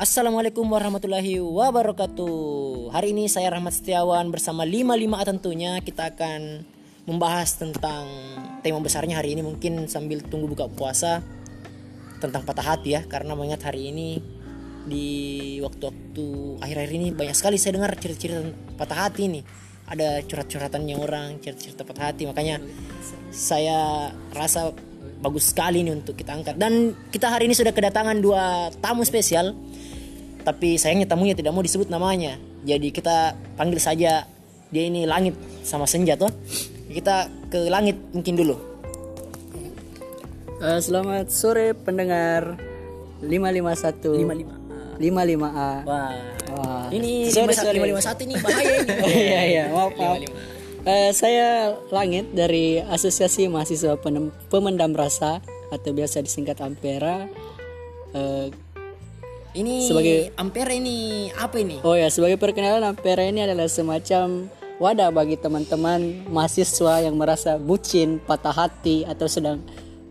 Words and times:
Assalamualaikum 0.00 0.64
warahmatullahi 0.64 1.44
wabarakatuh. 1.44 2.88
Hari 2.88 3.12
ini 3.12 3.28
saya 3.28 3.52
Rahmat 3.52 3.84
Setiawan 3.84 4.32
bersama 4.32 4.64
55A 4.64 5.28
tentunya 5.28 5.76
Kita 5.84 6.08
akan 6.16 6.64
membahas 7.04 7.60
tentang 7.60 8.08
tema 8.64 8.80
besarnya 8.80 9.20
hari 9.20 9.36
ini. 9.36 9.44
Mungkin 9.44 9.92
sambil 9.92 10.24
tunggu 10.24 10.48
buka 10.48 10.72
puasa 10.72 11.20
Tentang 12.16 12.48
patah 12.48 12.64
hati 12.64 12.96
ya. 12.96 13.04
Karena 13.04 13.36
mengingat 13.36 13.68
hari 13.68 13.92
ini 13.92 14.16
di 14.88 15.60
waktu-waktu 15.60 16.28
akhir-akhir 16.64 16.92
ini 16.96 17.12
banyak 17.12 17.36
sekali 17.36 17.60
saya 17.60 17.76
dengar 17.76 17.92
cerita-cerita 18.00 18.40
patah 18.80 19.04
hati 19.04 19.28
nih. 19.28 19.44
Ada 19.84 20.24
curhat-curhatannya 20.24 20.96
orang 20.96 21.44
cerita-cerita 21.44 21.84
patah 21.84 22.08
hati. 22.08 22.24
Makanya 22.24 22.56
saya 23.28 24.08
rasa 24.32 24.72
bagus 25.20 25.52
sekali 25.52 25.84
nih 25.84 25.92
untuk 25.92 26.16
kita 26.16 26.32
angkat. 26.32 26.56
Dan 26.56 26.96
kita 27.12 27.28
hari 27.28 27.52
ini 27.52 27.52
sudah 27.52 27.76
kedatangan 27.76 28.16
dua 28.16 28.72
tamu 28.80 29.04
spesial 29.04 29.52
tapi 30.42 30.74
sayangnya 30.74 31.06
tamunya 31.06 31.32
tidak 31.32 31.50
mau 31.50 31.60
disebut 31.60 31.86
namanya 31.86 32.34
jadi 32.60 32.88
kita 32.88 33.16
panggil 33.54 33.76
saja 33.76 34.24
dia 34.68 34.82
ini 34.82 35.04
langit 35.04 35.32
sama 35.60 35.84
senja 35.84 36.14
toh 36.14 36.30
kita 36.86 37.16
ke 37.46 37.66
langit 37.66 37.96
mungkin 38.10 38.36
dulu 38.36 38.56
Eh, 40.60 40.76
selamat 40.78 41.32
sore 41.32 41.72
pendengar 41.72 42.60
551 43.22 44.12
55 44.12 45.00
55A. 45.00 45.70
wah 45.82 46.12
Wah. 46.50 46.84
ini 46.90 47.24
Sorry, 47.26 47.48
51 47.48 47.64
sorry. 47.64 47.78
551 47.80 48.20
ini 48.20 48.34
bahaya 48.36 48.72
ini 48.74 48.92
Iya 49.24 49.40
iya, 49.42 49.64
maaf 49.70 49.92
maaf. 49.94 50.16
55. 50.20 50.28
Eh, 50.82 51.10
saya 51.12 51.48
Langit 51.88 52.32
dari 52.34 52.76
Asosiasi 52.78 53.44
Mahasiswa 53.46 53.96
Penem- 53.96 54.32
Pemendam 54.48 54.92
Rasa 54.92 55.40
atau 55.70 55.90
biasa 55.90 56.20
disingkat 56.20 56.56
Ampera. 56.58 57.24
Eh, 58.12 58.52
ini 59.52 59.82
Sebagai- 59.82 60.30
ampere 60.34 60.76
ini 60.76 60.96
apa 61.32 61.56
ini 61.56 61.82
oh 61.82 61.92
ya, 61.92 62.06
sebagai 62.06 62.36
perkenalan 62.36 62.82
Ampera 62.86 63.22
ini 63.22 63.40
adalah 63.40 63.66
semacam 63.66 64.46
wadah 64.76 65.10
bagi 65.10 65.36
teman-teman 65.36 66.00
mahasiswa 66.26 67.00
yang 67.00 67.14
merasa 67.14 67.56
bucin, 67.56 68.16
patah 68.18 68.54
hati 68.54 69.04
atau 69.04 69.26
sedang 69.26 69.60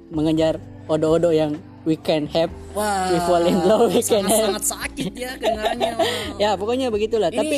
mengejar 0.08 0.58
odo-odo 0.86 1.30
yang 1.30 1.58
we 1.84 1.96
can 1.96 2.28
have, 2.28 2.52
wah 2.72 3.08
we 3.08 3.18
fall 3.20 3.42
in 3.42 3.58
love, 3.64 3.90
we 3.90 3.98
can 4.00 4.22
sangat, 4.22 4.30
have. 4.30 4.46
sangat 4.52 4.66
sakit 4.68 5.12
ya 5.12 5.31
Wah. 5.34 5.74
Ya, 6.44 6.50
pokoknya 6.53 6.92
begitulah. 6.92 7.30
ini 7.30 7.40
Tapi 7.40 7.58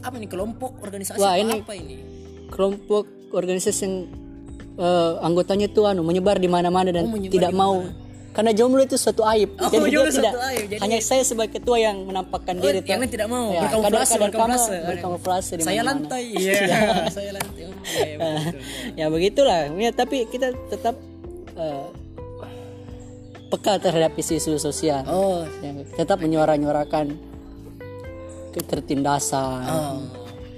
apa 0.00 0.16
nih 0.16 0.26
kelompok 0.26 0.80
organisasi 0.80 1.18
Wah, 1.18 1.34
apa, 1.34 1.38
ini- 1.38 1.60
apa 1.60 1.74
ini 1.74 1.96
kelompok 2.48 3.04
organisasi 3.30 3.80
yang 3.80 3.94
eh, 4.74 5.12
anggotanya 5.20 5.68
tuh 5.68 5.86
anu 5.86 6.02
menyebar 6.02 6.40
di 6.40 6.48
mana-mana 6.48 6.90
dan 6.90 7.06
Oh, 7.06 7.14
tidak 7.20 7.52
mau 7.52 7.84
karena 8.30 8.50
jomblo 8.50 8.80
itu 8.80 8.94
suatu 8.94 9.26
aib. 9.26 9.54
Oh, 9.56 9.66
jadi 9.66 9.90
jomblo 9.90 10.08
tidak 10.08 10.30
suatu 10.30 10.42
aib, 10.48 10.64
jadi- 10.68 10.80
hanya 10.80 10.98
saya 11.00 11.22
sebagai 11.22 11.52
ketua 11.56 11.76
yang 11.76 11.96
menampakkan 12.02 12.54
Oh, 12.54 12.62
diri. 12.62 12.78
yang 12.80 13.02
tidak 13.04 13.26
mau 13.26 13.50
Ya, 13.50 13.66
berkamuflase, 13.66 14.14
berkamuflase. 14.16 14.70
kamu 14.72 14.88
berkamuflase 14.88 15.52
di 15.52 15.62
saya 15.62 15.82
lantai 15.82 16.24
iya 16.38 16.54
saya 17.08 17.30
lantai 17.32 17.62
Oh, 17.66 18.36
betul. 18.38 18.60
ya 18.94 19.06
begitulah. 19.08 19.60
Ya, 19.74 19.90
tapi 19.90 20.24
kita 20.24 20.52
tetap 20.68 20.94
eh, 21.52 21.86
peka 23.48 23.72
terhadap 23.78 24.14
isu-isu 24.14 24.54
sosial. 24.56 25.02
oh 25.06 25.42
Ya, 25.58 25.74
tetap 25.96 26.20
menyuara-nyuarakan 26.20 27.18
ketertindasan. 28.50 29.62
oh 29.64 29.98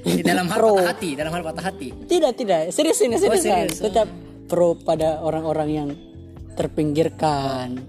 di 0.02 0.18
dalam 0.18 0.50
hal 0.50 0.58
patah 0.58 0.86
hati 0.88 1.10
dalam 1.14 1.30
hal 1.30 1.42
patah 1.42 1.64
hati 1.64 1.88
Tidak, 2.04 2.32
tidak. 2.34 2.60
Serius 2.68 2.98
ini, 3.00 3.14
serius. 3.16 3.38
kan? 3.40 3.70
serius, 3.70 3.78
Tetap 3.80 4.08
pro 4.44 4.74
pada 4.74 5.22
orang-orang 5.22 5.68
yang 5.70 5.88
terpinggirkan. 6.54 7.80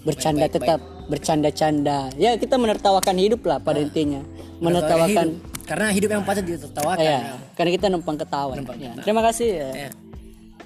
Bercanda 0.00 0.48
tetap 0.48 0.80
bercanda-canda. 1.10 2.14
Ya, 2.16 2.38
kita 2.38 2.56
menertawakan 2.56 3.16
hidup 3.18 3.44
lah 3.44 3.58
pada 3.60 3.82
intinya. 3.82 4.22
Menertawakan 4.62 5.36
hidup. 5.36 5.66
karena 5.66 5.86
hidup 5.90 6.10
yang 6.10 6.22
patut 6.26 6.44
ditertawakan 6.46 7.04
ya, 7.04 7.38
karena 7.54 7.70
kita 7.78 7.86
numpang 7.86 8.18
ketawa. 8.18 8.58
Ya. 8.78 8.94
Terima 9.02 9.22
kasih 9.22 9.48
ya. 9.50 9.70
Ya. 9.86 9.90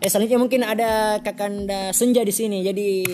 Eh 0.00 0.08
selanjutnya 0.10 0.40
mungkin 0.40 0.60
ada 0.66 1.20
Kakanda 1.24 1.94
Senja 1.96 2.20
di 2.20 2.34
sini. 2.34 2.60
Jadi 2.60 3.04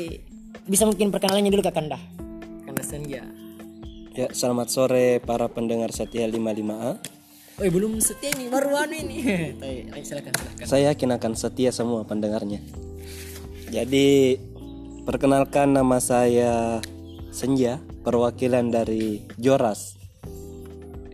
bisa 0.67 0.87
mungkin 0.87 1.15
perkenalannya 1.15 1.51
dulu 1.53 1.63
Kakanda. 1.63 1.99
Kakanda 2.63 2.85
Senja. 2.85 3.23
Ya, 4.11 4.27
selamat 4.35 4.69
sore 4.75 5.23
para 5.23 5.47
pendengar 5.47 5.95
setia 5.95 6.27
55A. 6.27 6.99
Oh 7.61 7.69
belum 7.69 8.01
setia 8.01 8.33
nih 8.35 8.49
baru 8.49 8.73
anu 8.75 8.97
ini. 8.97 9.19
Silakan 10.09 10.33
silakan. 10.33 10.67
Saya 10.67 10.91
yakin 10.91 11.15
akan 11.15 11.33
setia 11.37 11.71
semua 11.71 12.03
pendengarnya. 12.09 12.59
Jadi, 13.71 14.37
perkenalkan 15.07 15.73
nama 15.73 16.03
saya 16.03 16.83
Senja, 17.31 17.79
perwakilan 18.03 18.75
dari 18.75 19.23
Joras. 19.39 19.95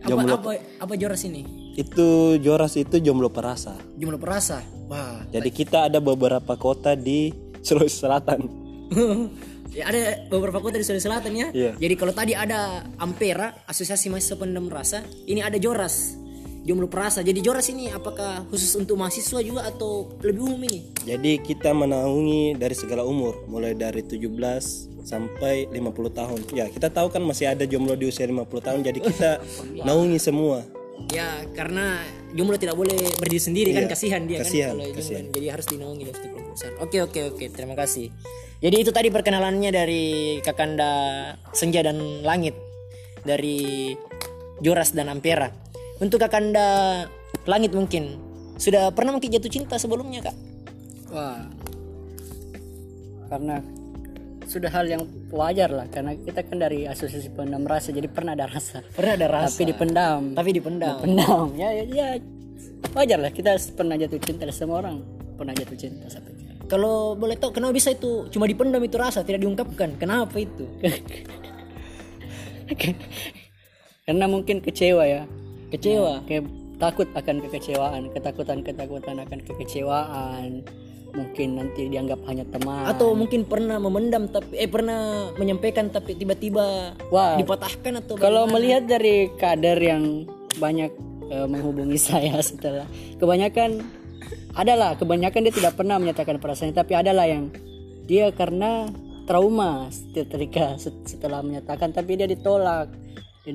Apa 0.01 0.23
apa 0.39 0.51
apa 0.81 0.93
Joras 0.97 1.21
ini? 1.27 1.73
Itu 1.77 2.39
Joras 2.41 2.73
itu 2.79 2.97
jomblo 2.97 3.29
perasa. 3.29 3.77
Jumlah 3.99 4.17
perasa. 4.17 4.65
Wah. 4.89 5.21
Jadi 5.29 5.49
kita 5.53 5.91
ada 5.91 6.01
beberapa 6.01 6.57
kota 6.57 6.97
di 6.97 7.29
Sulawesi 7.65 8.01
Selatan. 8.01 8.39
ya, 9.77 9.91
ada 9.91 10.25
beberapa 10.31 10.57
kota 10.57 10.79
di 10.79 10.85
Sulawesi 10.87 11.05
Selatan 11.05 11.31
ya. 11.37 11.47
Iya. 11.53 11.71
Jadi 11.77 11.93
kalau 11.93 12.13
tadi 12.15 12.33
ada 12.33 12.81
Ampera, 12.97 13.61
Asosiasi 13.69 14.09
Mahasiswa 14.09 14.41
Pendem 14.41 14.65
Rasa, 14.71 15.05
ini 15.29 15.43
ada 15.43 15.59
Joras. 15.61 16.17
Jomblo 16.67 16.91
Perasa. 16.91 17.23
Jadi 17.23 17.39
Joras 17.39 17.71
ini 17.71 17.87
apakah 17.87 18.43
khusus 18.51 18.75
untuk 18.75 18.99
mahasiswa 18.99 19.39
juga 19.39 19.63
atau 19.63 20.11
lebih 20.19 20.43
umum 20.43 20.67
ini? 20.67 20.91
Jadi 21.07 21.39
kita 21.39 21.71
menaungi 21.71 22.59
dari 22.59 22.75
segala 22.75 23.07
umur, 23.07 23.47
mulai 23.47 23.71
dari 23.71 24.03
17 24.03 24.27
sampai 25.07 25.71
50 25.71 25.79
tahun. 26.11 26.39
Ya, 26.51 26.67
kita 26.67 26.91
tahu 26.91 27.07
kan 27.07 27.23
masih 27.23 27.55
ada 27.55 27.63
jomblo 27.63 27.95
di 27.95 28.11
usia 28.11 28.27
50 28.27 28.43
tahun, 28.59 28.79
jadi 28.83 28.99
kita 28.99 29.29
naungi 29.87 30.19
semua. 30.19 30.67
Ya 31.07 31.39
karena 31.55 32.03
jomblo 32.35 32.59
tidak 32.59 32.75
boleh 32.75 32.97
berdiri 33.15 33.39
sendiri 33.39 33.69
kan 33.71 33.85
Iya, 33.85 33.91
kasihan 33.93 34.21
dia 34.27 34.41
kasihan, 34.43 34.73
kan 34.75 34.75
kalau 34.75 34.85
jomblo. 34.91 34.99
kasihan. 34.99 35.23
jadi 35.31 35.47
harus 35.55 35.65
dinaungi 35.71 36.03
kelompok 36.09 36.51
besar. 36.51 36.71
Oke 36.83 36.97
oke 36.99 37.19
oke 37.31 37.45
terima 37.47 37.75
kasih. 37.79 38.11
Jadi 38.59 38.75
itu 38.81 38.91
tadi 38.91 39.07
perkenalannya 39.07 39.69
dari 39.69 40.05
Kakanda 40.41 40.91
Senja 41.53 41.85
dan 41.85 42.01
Langit 42.25 42.57
dari 43.21 43.93
Joras 44.57 44.91
dan 44.91 45.13
Ampera. 45.13 45.53
Untuk 45.97 46.21
Kakanda 46.21 47.03
Langit 47.47 47.71
mungkin 47.71 48.19
sudah 48.57 48.89
pernah 48.91 49.15
mungkin 49.15 49.29
jatuh 49.31 49.47
cinta 49.47 49.79
sebelumnya 49.79 50.19
kak? 50.19 50.35
Wah. 51.13 51.45
Karena 53.31 53.61
sudah 54.47 54.71
hal 54.71 54.87
yang 54.87 55.03
wajar 55.31 55.67
lah 55.71 55.87
karena 55.91 56.15
kita 56.15 56.39
kan 56.43 56.55
dari 56.59 56.87
asosiasi 56.87 57.31
pendam 57.35 57.67
rasa 57.67 57.91
jadi 57.91 58.07
pernah 58.07 58.31
ada 58.31 58.47
rasa 58.47 58.79
Pernah 58.95 59.13
ada 59.19 59.27
rasa. 59.27 59.51
tapi 59.51 59.63
dipendam 59.67 60.21
Tapi 60.31 60.49
dipendam. 60.55 60.95
pendam 61.03 61.51
ya, 61.59 61.67
ya 61.75 61.83
ya 61.83 62.07
wajar 62.95 63.19
lah 63.19 63.31
kita 63.35 63.59
pernah 63.75 63.99
jatuh 63.99 64.15
cinta 64.23 64.47
semua 64.55 64.79
orang 64.79 65.03
pernah 65.35 65.51
jatuh 65.51 65.75
cinta 65.75 66.07
sampai 66.07 66.31
Kalau 66.67 67.15
boleh 67.15 67.35
tahu 67.35 67.55
kenapa 67.55 67.75
bisa 67.75 67.91
itu 67.91 68.27
cuma 68.27 68.43
dipendam 68.47 68.83
itu 68.83 68.95
rasa 68.99 69.23
tidak 69.23 69.39
diungkapkan? 69.43 69.95
Kenapa 69.95 70.35
itu? 70.35 70.67
karena 74.07 74.25
mungkin 74.27 74.59
kecewa 74.59 75.03
ya 75.07 75.23
Kecewa. 75.73 76.23
kayak 76.23 76.47
takut 76.77 77.09
akan 77.11 77.41
kekecewaan 77.41 78.13
ketakutan 78.13 78.61
ketakutan 78.61 79.15
akan 79.21 79.39
kekecewaan. 79.43 80.63
Mungkin 81.15 81.57
nanti 81.57 81.89
dianggap 81.89 82.21
hanya 82.29 82.45
teman. 82.53 82.85
Atau 82.85 83.17
mungkin 83.17 83.47
pernah 83.47 83.81
memendam 83.81 84.29
tapi 84.29 84.53
eh 84.53 84.69
pernah 84.69 85.33
menyampaikan 85.39 85.89
tapi 85.89 86.13
tiba-tiba 86.13 86.93
Wah, 87.09 87.39
dipatahkan 87.41 88.05
atau 88.05 88.19
Kalau 88.21 88.45
melihat 88.45 88.85
dari 88.85 89.33
kader 89.33 89.79
yang 89.81 90.29
banyak 90.61 90.91
eh, 91.31 91.47
menghubungi 91.47 91.97
saya 92.11 92.37
setelah 92.43 92.85
kebanyakan 93.17 93.81
adalah 94.57 94.97
kebanyakan 94.97 95.45
dia 95.47 95.53
tidak 95.53 95.73
pernah 95.77 96.01
menyatakan 96.01 96.41
perasaannya 96.41 96.75
tapi 96.75 96.93
adalah 96.97 97.29
yang 97.29 97.53
dia 98.09 98.33
karena 98.33 98.89
trauma 99.29 99.91
ketika 100.15 100.79
setelah 100.81 101.43
menyatakan 101.43 101.93
tapi 101.93 102.17
dia 102.17 102.25
ditolak 102.25 102.89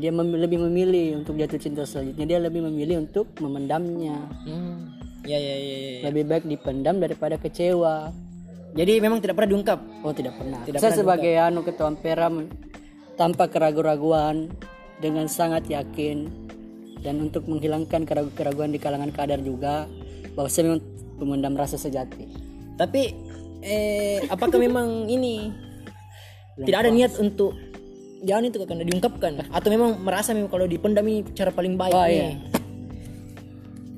dia 0.01 0.13
mem- 0.13 0.41
lebih 0.41 0.57
memilih 0.57 1.21
untuk 1.21 1.37
jatuh 1.37 1.61
cinta 1.61 1.85
selanjutnya. 1.85 2.25
Dia 2.25 2.39
lebih 2.41 2.65
memilih 2.65 3.05
untuk 3.05 3.29
memendamnya. 3.41 4.17
Hmm, 4.49 4.89
ya, 5.29 5.37
ya 5.37 5.55
ya 5.55 5.77
ya. 5.77 5.77
Ya. 5.77 6.01
lebih 6.09 6.25
baik 6.29 6.45
dipendam 6.49 6.97
daripada 6.97 7.37
kecewa. 7.37 8.09
Jadi 8.73 9.05
memang 9.05 9.21
tidak 9.21 9.37
pernah 9.37 9.53
diungkap? 9.53 9.79
Oh 10.01 10.17
tidak 10.17 10.33
pernah. 10.41 10.65
Tidak 10.65 10.81
Saya 10.81 10.97
pernah 10.97 11.01
sebagai 11.05 11.35
anu 11.37 11.61
ketua 11.61 11.93
Ampera 11.93 12.33
tanpa 13.21 13.45
keraguan-raguan 13.53 14.49
dengan 14.97 15.29
sangat 15.29 15.69
yakin 15.69 16.31
dan 17.05 17.21
untuk 17.21 17.45
menghilangkan 17.51 18.09
keraguan-keraguan 18.09 18.73
di 18.73 18.81
kalangan 18.81 19.13
kader 19.13 19.45
juga 19.45 19.85
bahwa 20.33 20.49
saya 20.49 20.73
memang 20.73 20.81
pemendam 21.21 21.55
rasa 21.59 21.77
sejati. 21.77 22.25
tapi 22.81 23.13
eh 23.61 24.25
apakah 24.33 24.57
memang 24.57 25.07
ini 25.07 25.53
tidak 26.65 26.89
ada 26.89 26.91
niat 26.91 27.13
untuk 27.21 27.53
jangan 28.23 28.43
itu 28.49 28.57
karena 28.63 28.85
diungkapkan 28.87 29.33
atau 29.51 29.69
memang 29.69 29.99
merasa 30.01 30.33
memang 30.33 30.51
kalau 30.51 30.67
dipendam 30.71 31.05
ini 31.07 31.27
cara 31.35 31.51
paling 31.51 31.75
baik 31.75 31.93
nih? 31.93 32.07
iya. 32.09 32.31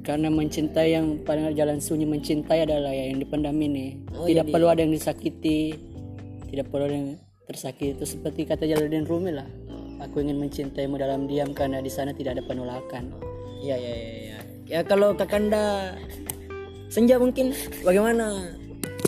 Karena 0.04 0.28
mencintai 0.28 0.88
yang 0.92 1.24
paling 1.24 1.56
jalan 1.56 1.80
sunyi 1.80 2.04
mencintai 2.04 2.68
adalah 2.68 2.92
ya 2.92 3.08
yang 3.08 3.24
dipendam 3.24 3.56
ini. 3.56 4.04
Oh, 4.12 4.28
tidak 4.28 4.52
perlu 4.52 4.68
ada 4.68 4.84
yang 4.84 4.92
disakiti, 4.92 5.72
tidak 6.52 6.68
perlu 6.68 6.84
ada 6.84 6.96
yang 6.96 7.08
tersakiti 7.48 7.96
itu 7.96 8.04
seperti 8.04 8.44
kata 8.44 8.68
Jalaluddin 8.68 9.08
Rumi 9.08 9.32
lah. 9.32 9.48
aku 10.04 10.20
ingin 10.20 10.36
mencintaimu 10.36 11.00
dalam 11.00 11.24
diam 11.24 11.56
karena 11.56 11.80
di 11.80 11.88
sana 11.88 12.12
tidak 12.12 12.36
ada 12.36 12.44
penolakan 12.44 13.08
Iya 13.64 13.76
iya 13.80 13.94
iya. 13.96 14.12
Ya, 14.20 14.38
ya 14.68 14.80
kalau 14.84 15.16
Kakanda 15.16 15.96
Senja 16.92 17.16
mungkin 17.16 17.56
bagaimana? 17.80 18.52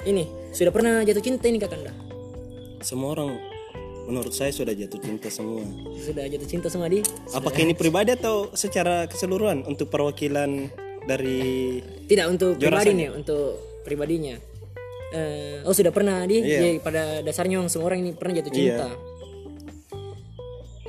Ini 0.09 0.25
sudah 0.57 0.73
pernah 0.73 1.05
jatuh 1.05 1.21
cinta 1.21 1.45
ini 1.53 1.61
Kakanda? 1.61 1.93
semua 2.87 3.19
orang 3.19 3.56
menurut 4.07 4.33
saya 4.33 4.55
sudah 4.55 4.73
jatuh 4.73 5.03
cinta 5.03 5.29
semua 5.29 5.67
Sudah 5.99 6.25
jatuh 6.31 6.49
cinta 6.49 6.69
semua 6.71 6.87
di? 6.87 7.03
apakah 7.35 7.61
ini 7.61 7.75
pribadi 7.75 8.15
atau 8.15 8.55
secara 8.55 9.11
keseluruhan 9.11 9.67
untuk 9.67 9.91
perwakilan 9.91 10.71
dari 11.07 11.79
Tidak 12.07 12.27
untuk 12.27 12.59
pribadi 12.59 12.91
nih, 12.95 13.11
untuk 13.15 13.79
pribadinya. 13.87 14.35
Eh, 15.15 15.63
oh 15.63 15.71
sudah 15.71 15.95
pernah 15.95 16.27
di? 16.27 16.43
Iya. 16.43 16.59
Jadi 16.59 16.71
pada 16.83 17.23
dasarnya 17.23 17.63
semua 17.71 17.95
orang 17.95 18.03
ini 18.03 18.11
pernah 18.11 18.43
jatuh 18.43 18.53
cinta. 18.53 18.91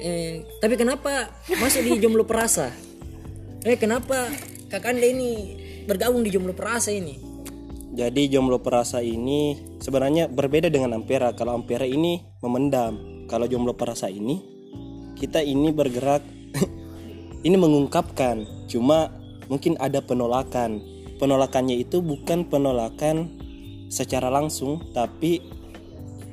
Eh, 0.02 0.42
tapi 0.58 0.74
kenapa 0.74 1.30
masuk 1.58 1.86
di 1.86 2.02
jomblo 2.02 2.26
perasa? 2.26 2.74
Eh 3.62 3.78
kenapa 3.78 4.30
Kakanda 4.68 5.06
ini 5.06 5.58
bergabung 5.86 6.26
di 6.26 6.34
jomblo 6.34 6.58
perasa 6.58 6.90
ini? 6.90 7.27
Jadi 7.98 8.30
jomblo 8.30 8.62
perasa 8.62 9.02
ini 9.02 9.58
sebenarnya 9.82 10.30
berbeda 10.30 10.70
dengan 10.70 11.02
ampera. 11.02 11.34
Kalau 11.34 11.58
ampera 11.58 11.82
ini 11.82 12.22
memendam. 12.46 13.26
Kalau 13.26 13.50
jomblo 13.50 13.74
perasa 13.74 14.06
ini 14.06 14.38
kita 15.18 15.42
ini 15.42 15.74
bergerak 15.74 16.22
ini 17.48 17.58
mengungkapkan. 17.58 18.70
Cuma 18.70 19.10
mungkin 19.50 19.82
ada 19.82 19.98
penolakan. 20.06 20.78
Penolakannya 21.18 21.82
itu 21.82 22.06
bukan 22.06 22.46
penolakan 22.46 23.34
secara 23.90 24.30
langsung 24.30 24.94
tapi 24.94 25.42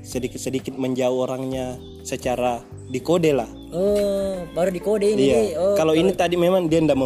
sedikit-sedikit 0.05 0.77
menjauh 0.77 1.25
orangnya 1.25 1.81
secara 2.05 2.61
dikode 2.93 3.33
lah. 3.33 3.49
Oh, 3.73 4.45
baru 4.53 4.69
di 4.69 4.81
kode 4.85 5.17
ini. 5.17 5.33
Iya. 5.33 5.41
Oh, 5.57 5.75
kalau 5.75 5.97
ini 5.97 6.13
tadi 6.13 6.37
memang 6.37 6.69
dia 6.69 6.85
ndak 6.85 7.01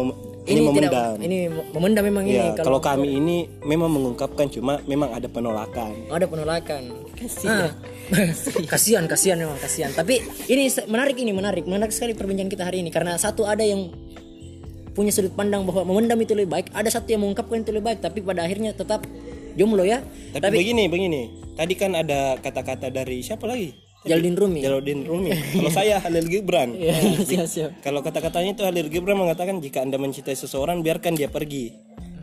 ini, 0.49 0.59
memendam. 0.65 0.89
Tidak, 0.89 1.25
ini 1.25 1.37
memendam 1.49 2.03
memang 2.05 2.25
ini. 2.25 2.37
Iya, 2.37 2.61
kalau 2.65 2.79
kami 2.81 3.07
ini 3.21 3.47
memang 3.61 3.89
mengungkapkan 3.93 4.49
cuma 4.49 4.81
memang 4.89 5.13
ada 5.13 5.29
penolakan. 5.29 5.93
Oh, 6.09 6.17
ada 6.17 6.25
penolakan. 6.25 7.05
Kasihan. 7.13 7.71
kasihan, 8.73 9.03
kasihan 9.05 9.37
memang 9.37 9.57
kasihan. 9.61 9.93
Tapi 9.93 10.19
ini 10.49 10.67
menarik 10.89 11.15
ini 11.21 11.31
menarik, 11.31 11.63
menarik 11.69 11.93
sekali 11.93 12.17
perbincangan 12.17 12.51
kita 12.51 12.63
hari 12.65 12.81
ini 12.81 12.89
karena 12.89 13.15
satu 13.15 13.45
ada 13.45 13.61
yang 13.61 13.93
punya 14.97 15.15
sudut 15.15 15.31
pandang 15.31 15.63
bahwa 15.63 15.87
memendam 15.87 16.19
itu 16.19 16.35
lebih 16.35 16.51
baik, 16.51 16.67
ada 16.75 16.89
satu 16.91 17.07
yang 17.07 17.23
mengungkapkan 17.23 17.63
itu 17.63 17.71
lebih 17.71 17.95
baik, 17.95 17.99
tapi 18.03 18.19
pada 18.19 18.43
akhirnya 18.43 18.75
tetap 18.75 19.07
jomblo 19.55 19.87
ya. 19.87 20.03
Tapi, 20.35 20.59
begini, 20.59 20.91
begini. 20.91 21.21
Tadi 21.55 21.73
kan 21.75 21.95
ada 21.95 22.35
kata-kata 22.39 22.91
dari 22.91 23.23
siapa 23.23 23.47
lagi? 23.47 23.88
Jaldin 24.07 24.35
Rumi. 24.39 24.63
Jaludin 24.63 25.03
Rumi. 25.03 25.35
Kalau 25.35 25.71
saya 25.75 25.99
Halil 25.99 26.31
Gibran. 26.31 26.71
siap, 27.27 27.47
siap. 27.51 27.69
Kalau 27.83 27.99
kata-katanya 27.99 28.55
itu 28.55 28.63
Halil 28.63 28.87
Gibran 28.87 29.19
mengatakan 29.19 29.59
jika 29.59 29.83
Anda 29.83 29.99
mencintai 29.99 30.39
seseorang 30.39 30.79
biarkan 30.79 31.19
dia 31.19 31.27
pergi. 31.27 31.75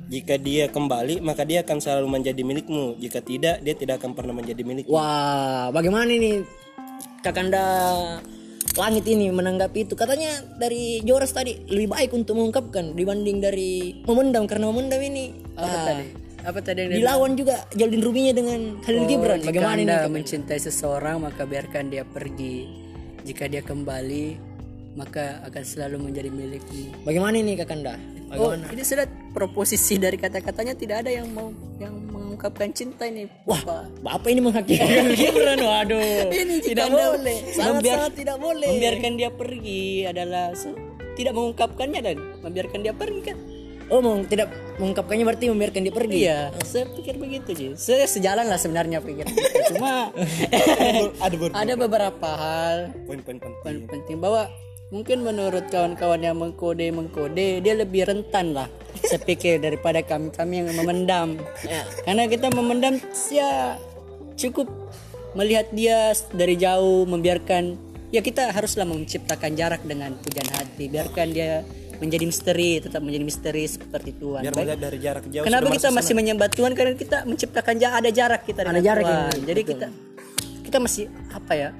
Jika 0.06 0.38
dia 0.38 0.70
kembali 0.70 1.19
maka 1.19 1.43
dia 1.43 1.67
akan 1.67 1.76
selalu 1.82 2.08
menjadi 2.08 2.40
milikmu. 2.40 2.96
Jika 2.96 3.20
tidak 3.20 3.61
dia 3.61 3.75
tidak 3.76 4.00
akan 4.00 4.17
pernah 4.17 4.32
menjadi 4.32 4.62
milikmu. 4.64 4.88
Wah, 4.88 5.69
bagaimana 5.69 6.08
ini 6.08 6.40
Kakanda 7.20 7.64
Langit 8.76 9.08
ini 9.08 9.32
menanggapi 9.32 9.88
itu? 9.88 9.96
Katanya 9.96 10.37
dari 10.61 11.00
Joras 11.00 11.32
tadi 11.32 11.64
lebih 11.64 11.96
baik 11.96 12.12
untuk 12.12 12.37
mengungkapkan 12.37 12.93
dibanding 12.93 13.40
dari 13.40 14.05
memendam 14.05 14.44
karena 14.44 14.69
memendam 14.69 15.00
ini 15.00 15.32
apa 15.56 15.64
ah, 15.64 15.84
tadi 15.88 16.25
apa 16.46 16.62
tadi 16.62 16.87
yang 16.87 16.90
dia 16.94 16.98
dilawan 17.02 17.31
juga 17.34 17.54
Jaldin 17.75 18.02
Ruminya 18.06 18.32
dengan 18.32 18.60
Khalil 18.87 19.04
Gibran. 19.10 19.38
Jika 19.43 19.50
Bagaimana 19.50 19.78
ini? 19.82 19.90
Anda 19.90 20.06
mencintai 20.06 20.60
seseorang 20.62 21.26
maka 21.26 21.43
biarkan 21.43 21.90
dia 21.90 22.06
pergi. 22.06 22.70
Jika 23.26 23.50
dia 23.50 23.66
kembali 23.66 24.38
maka 24.94 25.43
akan 25.44 25.62
selalu 25.66 26.08
menjadi 26.08 26.31
milikmu. 26.31 27.02
Bagaimana 27.04 27.37
ini 27.37 27.58
Kakanda? 27.58 27.98
Oh, 28.32 28.54
ini 28.54 28.82
sudah 28.82 29.06
proposisi 29.34 29.98
dari 30.00 30.19
kata-katanya 30.19 30.75
tidak 30.75 31.06
ada 31.06 31.10
yang 31.14 31.31
mau 31.31 31.50
yang 31.78 31.94
mengungkapkan 32.10 32.75
cinta 32.75 33.06
ini. 33.06 33.31
Wah, 33.46 33.87
Bapak 34.02 34.31
ini 34.31 34.40
menghakimi 34.43 35.14
Gibran. 35.20 35.58
Waduh. 35.62 36.31
ini 36.31 36.62
tidak 36.62 36.90
boleh. 36.90 37.38
Sangat-sangat 37.54 38.12
tidak 38.19 38.37
boleh. 38.38 38.70
membiarkan 38.70 39.12
dia 39.19 39.31
pergi 39.31 40.06
adalah 40.10 40.54
tidak 41.14 41.32
mengungkapkannya 41.34 42.00
dan 42.02 42.16
membiarkan 42.43 42.81
dia 42.82 42.94
pergi 42.94 43.20
kan. 43.22 43.38
Oh, 43.86 44.02
mau 44.02 44.18
tidak 44.26 44.50
mengungkapkannya 44.82 45.22
berarti 45.22 45.46
membiarkan 45.46 45.80
dia 45.86 45.94
pergi. 45.94 46.18
Iya, 46.26 46.40
saya 46.66 46.90
pikir 46.90 47.14
begitu 47.16 47.50
sih. 47.54 47.68
Saya 47.78 48.04
sejalan 48.10 48.50
lah 48.50 48.58
sebenarnya 48.58 48.98
pikir. 48.98 49.30
Cuma 49.70 50.10
ada 51.22 51.36
ber- 51.38 51.54
ada 51.54 51.72
beberapa 51.78 52.28
hal 52.34 52.76
poin-poin 53.06 53.38
penting. 53.38 53.62
Poin 53.62 53.78
penting 53.86 54.18
bahwa 54.18 54.50
mungkin 54.90 55.22
menurut 55.22 55.66
kawan-kawan 55.66 56.22
yang 56.22 56.38
mengkode 56.38 56.86
mengkode 56.94 57.58
dia 57.58 57.74
lebih 57.74 58.06
rentan 58.06 58.54
lah 58.54 58.70
saya 59.02 59.18
pikir 59.18 59.58
daripada 59.58 59.98
kami 59.98 60.30
kami 60.30 60.62
yang 60.62 60.70
memendam 60.78 61.42
Ya. 61.66 61.82
karena 62.06 62.30
kita 62.30 62.54
memendam 62.54 62.94
ya 63.26 63.74
cukup 64.38 64.70
melihat 65.34 65.66
dia 65.74 66.14
dari 66.30 66.54
jauh 66.54 67.02
membiarkan 67.02 67.74
ya 68.14 68.22
kita 68.22 68.54
haruslah 68.54 68.86
menciptakan 68.86 69.58
jarak 69.58 69.82
dengan 69.82 70.14
pujian 70.22 70.46
hati 70.54 70.86
biarkan 70.86 71.34
dia 71.34 71.66
menjadi 71.98 72.25
misteri 72.28 72.70
tetap 72.78 73.00
menjadi 73.00 73.25
misteri 73.25 73.64
seperti 73.66 74.10
Tuhan 74.16 74.43
Biar 74.44 74.52
Baik. 74.52 74.64
melihat 74.66 74.81
dari 74.81 74.98
jarak 75.00 75.25
jauh. 75.28 75.44
Kenapa 75.44 75.69
kita 75.72 75.88
masih 75.93 76.14
menyembah 76.16 76.48
Tuhan? 76.52 76.72
Karena 76.76 76.93
kita 76.96 77.19
menciptakan 77.25 77.75
ada 77.81 78.10
jarak 78.12 78.43
kita 78.44 78.60
dengan 78.64 78.82
jarak 78.84 79.04
Tuhan. 79.04 79.16
yang- 79.16 79.46
Jadi 79.48 79.60
kita 79.64 79.87
kita 80.66 80.78
masih 80.82 81.04
apa 81.31 81.52
ya? 81.54 81.70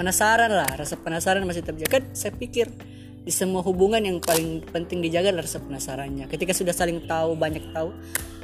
Penasaran 0.00 0.48
lah, 0.48 0.70
rasa 0.80 0.96
penasaran 0.96 1.44
masih 1.44 1.60
terjaga. 1.60 2.00
Kan 2.00 2.04
saya 2.16 2.32
pikir 2.32 2.72
di 3.20 3.28
semua 3.28 3.60
hubungan 3.60 4.00
yang 4.00 4.16
paling 4.16 4.64
penting 4.64 5.04
dijaga 5.04 5.28
adalah 5.28 5.44
rasa 5.44 5.60
penasarannya. 5.60 6.24
Ketika 6.24 6.56
sudah 6.56 6.72
saling 6.72 7.04
tahu, 7.04 7.36
banyak 7.36 7.68
tahu, 7.76 7.92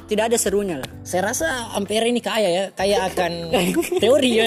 tidak 0.06 0.25
ada 0.29 0.37
serunya 0.37 0.76
lah. 0.79 0.88
Saya 1.03 1.26
rasa 1.26 1.47
Ampere 1.73 2.06
ini 2.06 2.19
kaya 2.19 2.47
ya, 2.47 2.64
kaya 2.70 3.05
akan 3.05 3.50
teori 4.03 4.31
ya. 4.32 4.47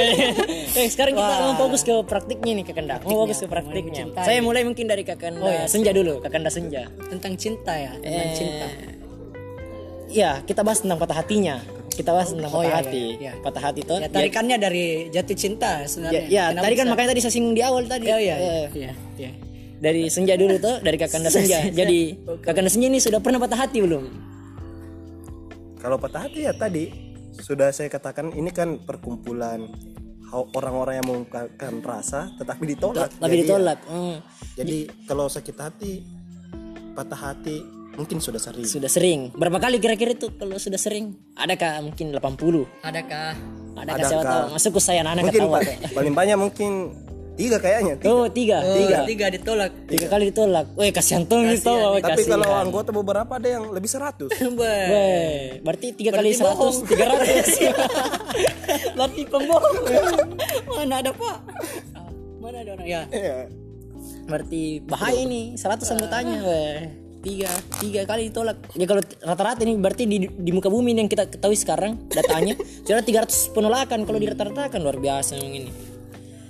Eh, 0.73 0.87
sekarang 0.87 1.13
kita 1.13 1.33
mau 1.41 1.55
fokus 1.57 1.81
ke 1.81 1.95
praktiknya 2.01 2.51
nih 2.53 2.65
Kakanda. 2.65 2.99
Mau 3.01 3.23
fokus 3.23 3.39
ke 3.39 3.47
praktiknya. 3.47 4.07
mencintai. 4.07 4.23
Saya 4.23 4.39
mulai 4.39 4.63
mungkin 4.63 4.85
dari 4.85 5.03
Kakanda 5.03 5.65
Senja 5.65 5.91
dulu, 5.91 6.19
Kakanda 6.19 6.47
Senja. 6.47 6.87
Tentang 7.05 7.35
cinta 7.35 7.73
ya, 7.73 7.91
tentang 7.93 8.31
cinta. 8.33 8.67
Iya, 10.09 10.41
kita 10.41 10.63
bahas 10.63 10.81
tentang 10.81 10.97
patah 10.97 11.17
hatinya. 11.17 11.61
Kita 11.89 12.09
bahas 12.09 12.31
tentang 12.31 12.49
patah 12.49 12.65
iya, 12.65 12.75
hati. 12.79 13.03
iya, 13.11 13.17
iya. 13.19 13.31
Patah 13.37 13.61
hati 13.61 13.81
tuh. 13.83 13.99
Ya 13.99 14.07
tarikannya 14.07 14.57
dari 14.57 14.85
jatuh 15.09 15.35
cinta 15.35 15.71
Ya, 15.77 15.85
sebenarnya. 15.85 16.21
ya, 16.25 16.43
Kenapa 16.49 16.63
tadi 16.63 16.73
kan 16.73 16.79
bisa- 16.79 16.91
makanya 16.91 17.09
tadi 17.09 17.21
saya 17.21 17.33
singgung 17.33 17.53
di 17.53 17.61
awal 17.61 17.83
tadi. 17.85 18.05
Oh 18.07 18.17
iya, 18.17 18.35
Eh, 18.35 18.41
iya, 18.41 18.67
iya, 18.73 18.91
iya. 19.19 19.31
Dari 19.79 20.07
Senja 20.07 20.33
dulu 20.33 20.55
tuh, 20.57 20.79
dari 20.79 20.95
Kakanda 20.95 21.29
Senja. 21.35 21.61
Jadi 21.67 21.99
Kakanda 22.39 22.67
Senja 22.67 22.87
ini 22.87 22.97
sudah 22.97 23.19
pernah 23.19 23.37
patah 23.37 23.59
hati 23.59 23.79
belum? 23.79 24.28
Kalau 25.79 25.95
patah 25.95 26.27
hati 26.27 26.43
ya 26.43 26.51
tadi 26.51 26.91
sudah 27.39 27.71
saya 27.71 27.87
katakan 27.87 28.35
ini 28.35 28.51
kan 28.51 28.83
perkumpulan 28.83 29.63
orang-orang 30.29 31.01
yang 31.01 31.07
mengungkapkan 31.07 31.79
rasa 31.81 32.35
tetapi 32.35 32.75
ditolak. 32.75 33.09
Tapi 33.15 33.23
Jadi 33.23 33.35
ya, 33.35 33.43
ditolak. 33.47 33.79
Hmm. 33.87 34.17
Jadi 34.59 34.77
kalau 35.07 35.25
sakit 35.31 35.55
hati, 35.55 36.03
patah 36.93 37.31
hati 37.31 37.63
mungkin 37.95 38.19
sudah 38.19 38.37
sering. 38.37 38.67
Sudah 38.67 38.91
sering. 38.91 39.31
Berapa 39.33 39.57
kali 39.57 39.79
kira-kira 39.79 40.13
itu 40.13 40.29
kalau 40.35 40.59
sudah 40.59 40.77
sering? 40.77 41.15
Adakah 41.39 41.81
mungkin 41.81 42.11
80? 42.13 42.67
Adakah 42.83 43.29
Adakah 43.79 44.03
siapa 44.03 44.23
tahu? 44.27 44.43
Masuk 44.59 44.71
ke 44.75 44.81
saya 44.83 45.01
anak 45.07 45.31
Mungkin 45.31 45.41
ketawa. 45.47 45.59
pa- 45.63 45.79
paling 45.95 46.13
banyak 46.15 46.37
mungkin 46.37 46.71
tiga 47.39 47.57
kayaknya. 47.57 47.93
tiga. 47.95 48.11
Oh, 48.11 48.27
tiga. 48.27 48.57
tiga, 48.59 48.75
Tiga. 48.75 48.97
tiga 49.07 49.25
ditolak? 49.31 49.71
Tiga 49.87 50.07
kali 50.11 50.23
ditolak. 50.27 50.65
Weh, 50.75 50.91
kasihan 50.91 51.23
tuh 51.23 51.39
itu. 51.47 51.63
Weh, 51.63 52.03
Tapi 52.03 52.19
kasihan. 52.19 52.35
kalau 52.35 52.51
anggota 52.51 52.91
beberapa 52.91 53.39
ada 53.39 53.47
yang 53.47 53.71
lebih 53.71 53.87
seratus. 53.87 54.27
Wah. 54.59 54.85
Weh, 54.91 55.63
berarti 55.63 55.95
tiga 55.95 56.11
kali 56.11 56.35
seratus, 56.35 56.83
tiga 56.83 57.15
ratus. 57.15 57.47
Berarti 58.99 59.21
pembohong. 59.25 59.75
Mana 60.77 60.99
ada 60.99 61.11
pak? 61.15 61.37
Mana 62.37 62.57
ada 62.61 62.71
orang 62.75 62.87
ya? 62.87 63.01
Iya. 63.09 63.47
berarti 64.29 64.83
bahaya 64.85 65.25
ini, 65.25 65.57
seratus 65.57 65.89
anggotanya. 65.89 66.37
Weh, 66.43 66.77
tiga, 67.19 67.49
tiga 67.81 68.05
kali 68.05 68.29
ditolak. 68.29 68.61
Ya 68.77 68.85
kalau 68.85 69.01
rata-rata 69.01 69.63
ini 69.63 69.73
berarti 69.75 70.03
di, 70.05 70.27
di 70.27 70.51
muka 70.53 70.69
bumi 70.69 70.93
ini 70.93 70.99
yang 71.01 71.11
kita 71.11 71.25
ketahui 71.27 71.57
sekarang 71.57 71.97
datanya 72.07 72.53
sudah 72.85 73.01
300 73.01 73.55
penolakan 73.55 74.05
kalau 74.05 74.19
di 74.21 74.27
rata-rata 74.29 74.69
kan 74.69 74.79
luar 74.83 75.01
biasa 75.01 75.33
memang 75.33 75.55
ini. 75.65 75.71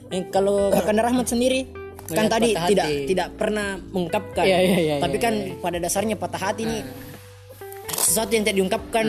Eh, 0.09 0.25
kalau 0.33 0.73
Kakanda 0.73 1.05
Rahmat 1.05 1.29
sendiri 1.29 1.69
kan 2.09 2.25
Melihat 2.25 2.33
tadi 2.33 2.49
tidak 2.73 2.87
hati. 2.89 3.05
tidak 3.05 3.27
pernah 3.37 3.77
mengungkapkan, 3.93 4.41
Iya, 4.41 4.57
iya, 4.65 4.77
iya, 4.81 4.95
tapi 4.97 5.21
iya, 5.21 5.25
kan 5.29 5.33
pada 5.61 5.77
dasarnya 5.77 6.17
patah 6.17 6.41
hati 6.41 6.65
ini 6.65 6.81
sesuatu 7.93 8.33
yang 8.33 8.41
tidak 8.41 8.57
diungkapkan 8.57 9.05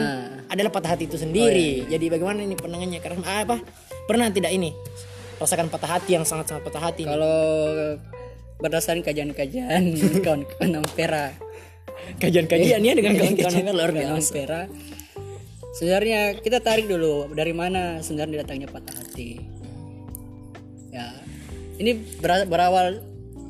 adalah 0.53 0.69
patah 0.69 0.93
hati 0.93 1.09
itu 1.09 1.17
sendiri. 1.17 1.89
Jadi 1.89 2.13
bagaimana 2.13 2.45
ini 2.45 2.53
pandangannya? 2.61 3.01
Karena 3.01 3.25
ah, 3.25 3.41
apa? 3.49 3.57
Pernah 4.05 4.29
tidak 4.29 4.53
ini 4.53 4.77
rasakan 5.41 5.73
patah 5.73 5.97
hati 5.97 6.21
yang 6.21 6.29
sangat-sangat 6.29 6.61
patah 6.61 6.83
hati? 6.93 7.09
Kalau 7.09 7.41
berdasarkan 8.61 9.01
kajian-kajian 9.01 9.83
kawan-kawan 10.25 10.85
Ampera 10.85 11.33
Kajian-kajian 12.21 12.85
ya 12.85 12.93
dengan 12.93 13.17
kawan-kawan 13.17 13.55
yang 13.57 13.73
luar 13.73 13.91
kawan 13.97 14.21
biasa. 14.21 14.33
Ampera 14.37 14.61
sebenarnya 15.73 16.21
kita 16.45 16.61
tarik 16.61 16.85
dulu 16.85 17.33
dari 17.33 17.57
mana 17.57 18.05
sebenarnya 18.05 18.45
datangnya 18.45 18.69
patah 18.69 18.93
hati 19.01 19.41
ya 19.41 19.60
ini 21.81 21.97
ber- 22.21 22.45
berawal 22.45 23.01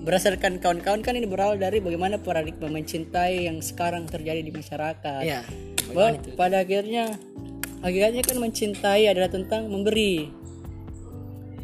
berdasarkan 0.00 0.62
kawan-kawan 0.62 1.04
kan 1.04 1.12
ini 1.12 1.28
berawal 1.28 1.60
dari 1.60 1.82
bagaimana 1.82 2.16
paradigma 2.16 2.72
mencintai 2.72 3.50
yang 3.50 3.60
sekarang 3.60 4.08
terjadi 4.08 4.40
di 4.40 4.48
masyarakat. 4.54 5.22
Iya. 5.26 5.44
Bahwa 5.92 6.16
pada 6.38 6.64
akhirnya 6.64 7.20
hakikatnya 7.84 8.22
kan 8.24 8.36
mencintai 8.40 9.10
adalah 9.10 9.28
tentang 9.28 9.68
memberi. 9.68 10.30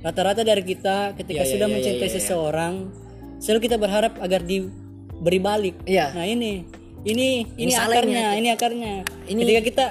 Rata-rata 0.04 0.44
dari 0.44 0.62
kita 0.62 1.16
ketika 1.16 1.42
iya, 1.42 1.50
sudah 1.50 1.66
iya, 1.66 1.75
mencintai 1.80 2.08
iya, 2.12 2.16
seseorang, 2.20 2.75
selalu 3.40 3.61
kita 3.64 3.76
berharap 3.80 4.20
agar 4.20 4.44
diberi 4.44 5.40
balik. 5.40 5.76
Iya. 5.88 6.12
Nah 6.12 6.28
ini, 6.28 6.62
ini, 7.08 7.49
ini, 7.56 7.73
ini, 7.73 7.73
akarnya, 7.73 8.26
ini 8.37 8.49
akarnya. 8.52 8.94
Ini- 9.26 9.42
Ketika 9.42 9.62
kita 9.64 9.87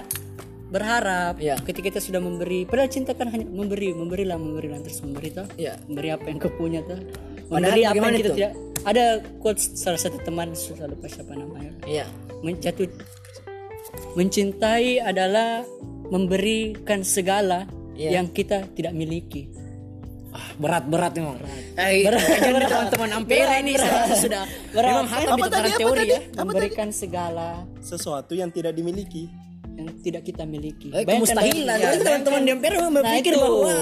berharap, 0.76 1.40
Iya. 1.40 1.56
ketika 1.64 1.88
kita 1.90 2.00
sudah 2.00 2.20
memberi, 2.20 2.68
padahal 2.68 2.92
cinta 2.92 3.16
kan 3.16 3.32
hanya 3.32 3.48
memberi, 3.48 3.96
memberilah, 3.96 4.36
memberilah 4.36 4.84
terus 4.84 5.00
memberi 5.00 5.32
toh. 5.32 5.48
Iya. 5.56 5.80
Memberi 5.88 6.10
apa 6.12 6.26
yang 6.28 6.38
kau 6.38 6.52
punya 6.52 6.84
toh. 6.84 7.00
Padahal 7.48 7.48
Memberi 7.48 7.82
apa 7.82 7.96
yang 7.96 8.06
kita 8.12 8.20
itu? 8.20 8.32
tidak. 8.36 8.52
Ada 8.84 9.04
quotes 9.40 9.64
salah 9.74 9.98
satu 9.98 10.18
teman 10.20 10.52
susah 10.52 10.86
lupa 10.86 11.08
siapa 11.08 11.34
namanya. 11.34 11.72
Iya. 11.88 12.06
Menjatuh 12.44 12.86
mencintai 14.14 15.00
adalah 15.00 15.64
memberikan 16.08 17.02
segala 17.02 17.66
Iya. 17.96 18.20
yang 18.20 18.28
kita 18.28 18.68
tidak 18.76 18.92
miliki. 18.92 19.48
Ah, 20.36 20.52
berat-berat 20.60 21.16
memang. 21.16 21.40
Eh, 21.80 22.04
berat, 22.04 22.20
teman-teman 22.68 23.10
Ampera 23.16 23.56
ini 23.56 23.80
saya 23.80 24.12
sudah 24.12 24.44
memang 24.76 25.08
hatam 25.08 25.40
di 25.40 25.72
teori 25.74 26.06
ya. 26.12 26.20
memberikan 26.36 26.92
segala 26.92 27.64
sesuatu 27.80 28.36
yang 28.36 28.52
tidak 28.52 28.76
dimiliki 28.76 29.32
yang 29.86 29.94
tidak 30.02 30.22
kita 30.26 30.44
miliki. 30.50 30.90
Eh, 30.90 31.06
kemustahilan. 31.06 31.78
Berarti 31.78 32.00
teman-teman 32.02 32.42
memang 32.42 32.90
Nah, 32.90 32.92
berpikir 33.06 33.34
itu. 33.38 33.42
bahwa 33.42 33.74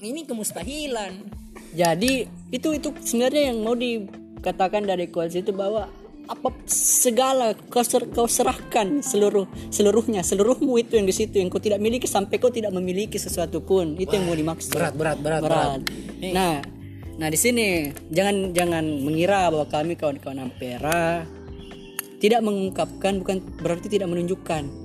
ini 0.00 0.20
kemustahilan. 0.24 1.12
Jadi 1.74 2.12
itu 2.50 2.68
itu 2.72 2.88
sebenarnya 3.04 3.52
yang 3.52 3.58
mau 3.60 3.76
dikatakan 3.76 4.82
dari 4.88 5.12
quotes 5.12 5.36
itu 5.36 5.52
bahwa 5.52 5.90
apa 6.24 6.48
segala 6.64 7.52
kau, 7.68 7.84
ser- 7.84 8.08
kau 8.08 8.24
serahkan 8.24 9.04
seluruh 9.04 9.44
seluruhnya 9.68 10.24
seluruhmu 10.24 10.80
itu 10.80 10.96
yang 10.96 11.04
di 11.04 11.12
situ 11.12 11.36
yang 11.36 11.52
kau 11.52 11.60
tidak 11.60 11.84
miliki 11.84 12.08
sampai 12.08 12.40
kau 12.40 12.48
tidak 12.48 12.72
memiliki 12.72 13.20
sesuatu 13.20 13.60
pun 13.60 13.92
itu 14.00 14.08
yang 14.08 14.24
mau 14.24 14.32
dimaksud 14.32 14.72
berat, 14.72 14.96
berat, 14.96 15.18
berat, 15.20 15.40
berat. 15.44 15.80
Nah, 16.32 16.64
nah 17.20 17.28
di 17.28 17.36
sini 17.36 17.92
jangan 18.08 18.56
jangan 18.56 18.84
mengira 19.04 19.52
bahwa 19.52 19.68
kami 19.68 20.00
kawan-kawan 20.00 20.48
Ampera 20.48 21.28
tidak 22.24 22.40
mengungkapkan 22.40 23.20
bukan 23.20 23.44
berarti 23.60 23.92
tidak 23.92 24.08
menunjukkan. 24.08 24.83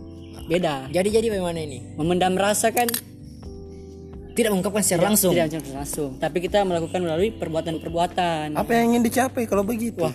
Beda. 0.49 0.89
Jadi 0.89 1.09
jadi 1.11 1.27
bagaimana 1.29 1.59
ini? 1.59 1.93
Memendam 1.93 2.33
rasa 2.33 2.73
kan 2.73 2.89
Tidak 4.29 4.49
mengungkapkan 4.49 4.81
secara 4.81 5.03
langsung. 5.05 5.29
tidak 5.29 5.51
langsung, 5.51 5.75
langsung, 5.75 6.09
tapi 6.15 6.39
kita 6.39 6.63
melakukan 6.63 6.97
melalui 6.97 7.29
perbuatan-perbuatan. 7.29 8.55
apa 8.55 8.71
yang 8.71 8.95
ingin 8.95 9.03
dicapai 9.03 9.43
kalau 9.43 9.61
begitu 9.61 10.07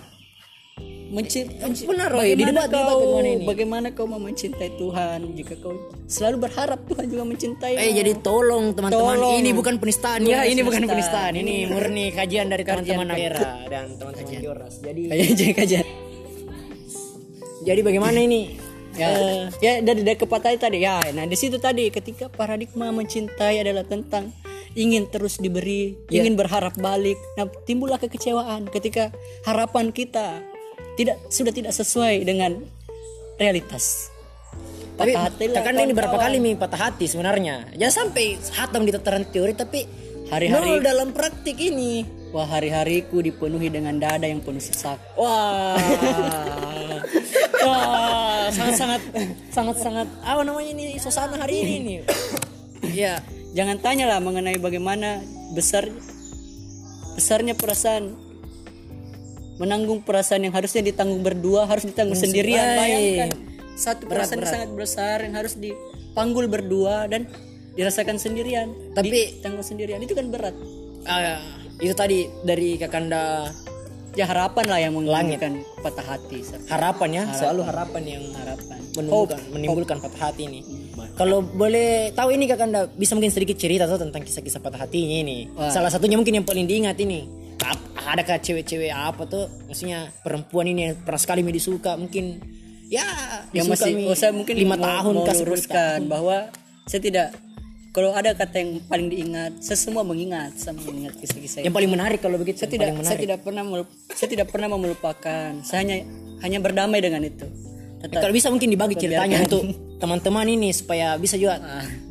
Mencintai 1.07 1.61
Benar, 1.85 2.09
bagaimana 2.09 2.11
Roy. 2.11 2.26
Di 2.26 2.41
debat- 2.41 2.41
di 2.41 2.45
debat 2.49 2.67
kau 2.67 2.83
bagaimana 2.97 3.29
ini? 3.29 3.45
bagaimana 3.45 3.87
kau 3.93 4.07
mau 4.09 4.19
mencintai 4.19 4.71
Tuhan 4.75 5.19
jika 5.31 5.55
kau 5.57 5.76
selalu 6.07 6.37
berharap 6.41 6.81
Tuhan 6.83 7.05
juga 7.07 7.23
mencintai 7.23 7.75
Eh 7.76 7.93
jadi 7.93 8.12
tolong 8.19 8.73
teman-teman 8.73 9.17
ini 9.38 9.50
bukan 9.53 9.76
penistaan 9.76 10.25
ya 10.25 10.43
ini 10.43 10.61
bukan 10.61 10.83
penistaan. 10.83 11.33
ini 11.37 11.69
murni 11.69 12.11
kajian 12.11 12.49
dari 12.49 12.64
teman-teman 12.64 13.07
Ampera 13.07 13.50
dan 13.69 13.95
teman-teman 13.95 14.41
Joras 14.41 14.75
jadi 14.81 15.00
kajian 15.07 15.53
kajian 15.55 15.87
jadi 17.62 17.81
bagaimana 17.81 18.19
ini 18.19 18.59
ya. 18.97 19.11
Ya 19.61 19.73
dari 19.83 20.01
dari 20.03 20.17
kepatah 20.17 20.55
tadi. 20.57 20.83
Ya 20.83 20.99
nah 21.13 21.25
di 21.25 21.37
situ 21.37 21.59
tadi 21.59 21.91
ketika 21.91 22.31
paradigma 22.31 22.91
mencintai 22.91 23.61
adalah 23.61 23.85
tentang 23.85 24.31
ingin 24.75 25.07
terus 25.07 25.39
diberi 25.39 25.95
Ya. 26.11 26.23
ingin 26.23 26.35
berharap 26.35 26.75
balik. 26.79 27.19
Nah 27.39 27.47
timbullah 27.63 27.99
kekecewaan 27.99 28.71
ketika 28.71 29.15
harapan 29.47 29.95
kita 29.95 30.43
tidak 30.95 31.19
sudah 31.31 31.51
tidak 31.55 31.75
sesuai 31.75 32.23
dengan 32.23 32.63
realitas. 33.39 34.11
Tapi 34.95 35.11
tekan 35.51 35.75
ini 35.75 35.91
berapa 35.91 36.15
kali 36.15 36.39
mi 36.39 36.55
patah 36.55 36.91
hati 36.91 37.11
sebenarnya? 37.11 37.67
Jangan 37.75 38.15
sampai 38.15 38.39
hatam 38.55 38.87
di 38.87 38.95
tataran 38.95 39.27
teori 39.27 39.51
tapi 39.59 39.83
Hari-hari- 40.31 40.79
nol 40.79 40.87
dalam 40.87 41.11
praktik 41.11 41.59
ini 41.59 42.07
wah 42.35 42.50
hari-hariku 42.50 43.23
dipenuhi 43.23 43.71
dengan 43.71 43.95
dada 44.03 44.26
yang 44.26 44.43
penuh 44.43 44.59
sesak. 44.59 44.99
Wah. 45.14 45.79
Wah 47.64 48.53
sangat 48.53 48.76
sangat 48.76 49.00
sangat 49.49 49.76
sangat 49.81 50.09
apa 50.21 50.45
namanya 50.45 50.69
ini 50.76 51.00
suasana 51.00 51.41
hari 51.41 51.64
ini 51.64 51.76
nih. 51.81 51.99
Ya 52.93 53.25
jangan 53.57 53.81
tanya 53.81 54.05
lah 54.05 54.21
mengenai 54.21 54.61
bagaimana 54.61 55.25
besar 55.57 55.88
besarnya 57.17 57.57
perasaan 57.57 58.12
menanggung 59.57 60.05
perasaan 60.05 60.45
yang 60.45 60.53
harusnya 60.53 60.85
ditanggung 60.85 61.25
berdua 61.25 61.64
harus 61.64 61.88
ditanggung 61.88 62.21
sendirian. 62.21 62.61
Ay. 62.61 62.76
bayangkan 62.76 63.31
satu 63.81 64.05
perasaan 64.12 64.45
yang 64.45 64.53
sangat 64.53 64.71
besar 64.76 65.17
yang 65.25 65.35
harus 65.41 65.57
dipanggul 65.57 66.45
berdua 66.53 67.09
dan 67.09 67.33
dirasakan 67.81 68.21
sendirian. 68.21 68.76
Tapi- 68.93 69.09
ditanggung 69.41 69.64
sendirian. 69.64 70.05
Itu 70.05 70.12
kan 70.12 70.29
berat. 70.29 70.53
Ah, 71.09 71.63
itu 71.83 71.95
tadi 71.95 72.31
dari 72.47 72.78
kakanda 72.78 73.50
ya 74.14 74.31
harapan 74.31 74.64
lah 74.71 74.78
yang 74.78 74.93
menghilangkan 74.95 75.62
patah 75.83 76.07
hati 76.07 76.38
harapan 76.71 77.09
ya 77.11 77.23
selalu 77.35 77.62
harapan 77.66 78.02
yang 78.07 78.25
harapan. 78.38 78.78
menimbulkan, 78.95 79.40
menimbulkan 79.50 79.97
patah 79.99 80.31
hati 80.31 80.43
ini. 80.47 80.61
Kalau 81.19 81.43
boleh 81.43 82.14
tahu 82.14 82.31
ini 82.35 82.47
kakanda 82.47 82.87
bisa 82.87 83.19
mungkin 83.19 83.35
sedikit 83.35 83.59
cerita 83.59 83.90
tuh 83.90 83.99
tentang 83.99 84.23
kisah-kisah 84.23 84.62
patah 84.62 84.87
hatinya 84.87 85.19
ini. 85.19 85.50
Salah 85.71 85.90
satunya 85.90 86.14
mungkin 86.14 86.38
yang 86.38 86.47
paling 86.47 86.66
diingat 86.66 86.99
ini. 87.02 87.26
Ap- 87.62 87.83
Adakah 88.04 88.38
cewek-cewek 88.38 88.93
apa 88.93 89.26
tuh? 89.26 89.50
Maksudnya 89.66 90.12
perempuan 90.23 90.71
ini 90.71 90.90
yang 90.90 90.95
pernah 91.02 91.19
sekali 91.19 91.43
mi 91.43 91.50
disuka 91.50 91.99
mungkin. 91.99 92.38
Ya 92.87 93.02
yang 93.50 93.66
masih 93.66 94.12
oh, 94.12 94.14
saya 94.14 94.31
mungkin 94.31 94.54
lima 94.54 94.78
tahun 94.78 95.12
mau 95.16 95.26
luruskan 95.26 96.07
bahwa 96.07 96.52
saya 96.87 97.00
tidak 97.02 97.28
kalau 97.95 98.11
ada 98.11 98.35
kata 98.35 98.57
yang 98.59 98.71
paling 98.91 99.07
diingat 99.07 99.63
saya 99.63 99.79
semua 99.79 100.03
mengingat 100.03 100.59
saya 100.59 100.75
mengingat 100.75 101.15
kisah-kisah 101.15 101.63
Yang 101.63 101.75
paling 101.79 101.91
menarik 101.95 102.19
kalau 102.19 102.37
begitu. 102.43 102.59
saya 102.67 102.71
tidak 102.75 102.91
saya 103.07 103.19
tidak 103.19 103.39
pernah 103.47 103.63
saya 104.11 104.29
tidak 104.29 104.47
pernah 104.51 104.67
melupakan 104.67 105.51
saya 105.63 105.87
hanya 105.87 105.97
hanya 106.43 106.59
berdamai 106.59 106.99
dengan 106.99 107.23
itu 107.23 107.47
Eh, 108.05 108.09
Tetap, 108.13 108.21
kalau 108.21 108.35
bisa 108.37 108.53
mungkin 108.53 108.69
dibagi 108.69 109.01
ceritanya 109.01 109.41
Biarkan. 109.41 109.49
untuk 109.49 109.63
teman-teman 109.97 110.45
ini 110.45 110.77
supaya 110.77 111.17
bisa 111.17 111.41
juga 111.41 111.57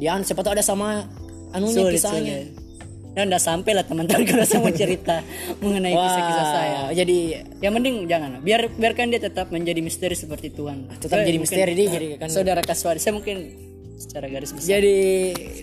dia 0.02 0.18
siapa 0.26 0.42
tahu 0.42 0.58
ada 0.58 0.66
sama 0.66 1.06
anunya 1.54 1.86
sulit, 1.86 2.02
kisahnya. 2.02 2.50
sulit. 2.50 3.14
dan 3.14 3.30
udah 3.30 3.38
sampai 3.38 3.72
lah 3.78 3.86
teman-teman 3.86 4.26
kalau 4.34 4.42
saya 4.42 4.58
mau 4.58 4.74
cerita 4.74 5.22
mengenai 5.62 5.94
kisah-kisah 5.94 6.48
saya 6.50 6.80
Jadi 6.98 7.18
yang 7.62 7.78
mending 7.78 8.10
jangan 8.10 8.42
biar 8.42 8.74
biarkan 8.74 9.14
dia 9.14 9.22
tetap 9.22 9.54
menjadi 9.54 9.86
misteri 9.86 10.18
seperti 10.18 10.50
Tuhan 10.50 10.90
tetap 10.98 11.22
Saya 11.22 11.30
jadi 11.30 11.38
misteri 11.38 11.72
dia 11.78 11.88
jadi 11.94 12.08
kan. 12.18 12.28
saudara 12.34 12.66
Kaswari 12.66 12.98
saya 12.98 13.14
mungkin 13.14 13.54
secara 14.04 14.28
garis 14.28 14.52
besar. 14.52 14.78
Jadi 14.78 15.00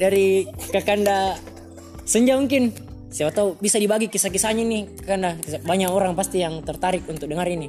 dari 0.00 0.48
kakanda 0.72 1.36
senja 2.08 2.40
mungkin. 2.40 2.72
Siapa 3.10 3.34
tahu 3.34 3.58
bisa 3.58 3.74
dibagi 3.74 4.06
kisah-kisahnya 4.06 4.62
nih 4.62 4.82
karena 5.02 5.34
banyak 5.66 5.90
orang 5.90 6.14
pasti 6.14 6.46
yang 6.46 6.62
tertarik 6.62 7.02
untuk 7.10 7.26
dengar 7.26 7.42
ini. 7.50 7.66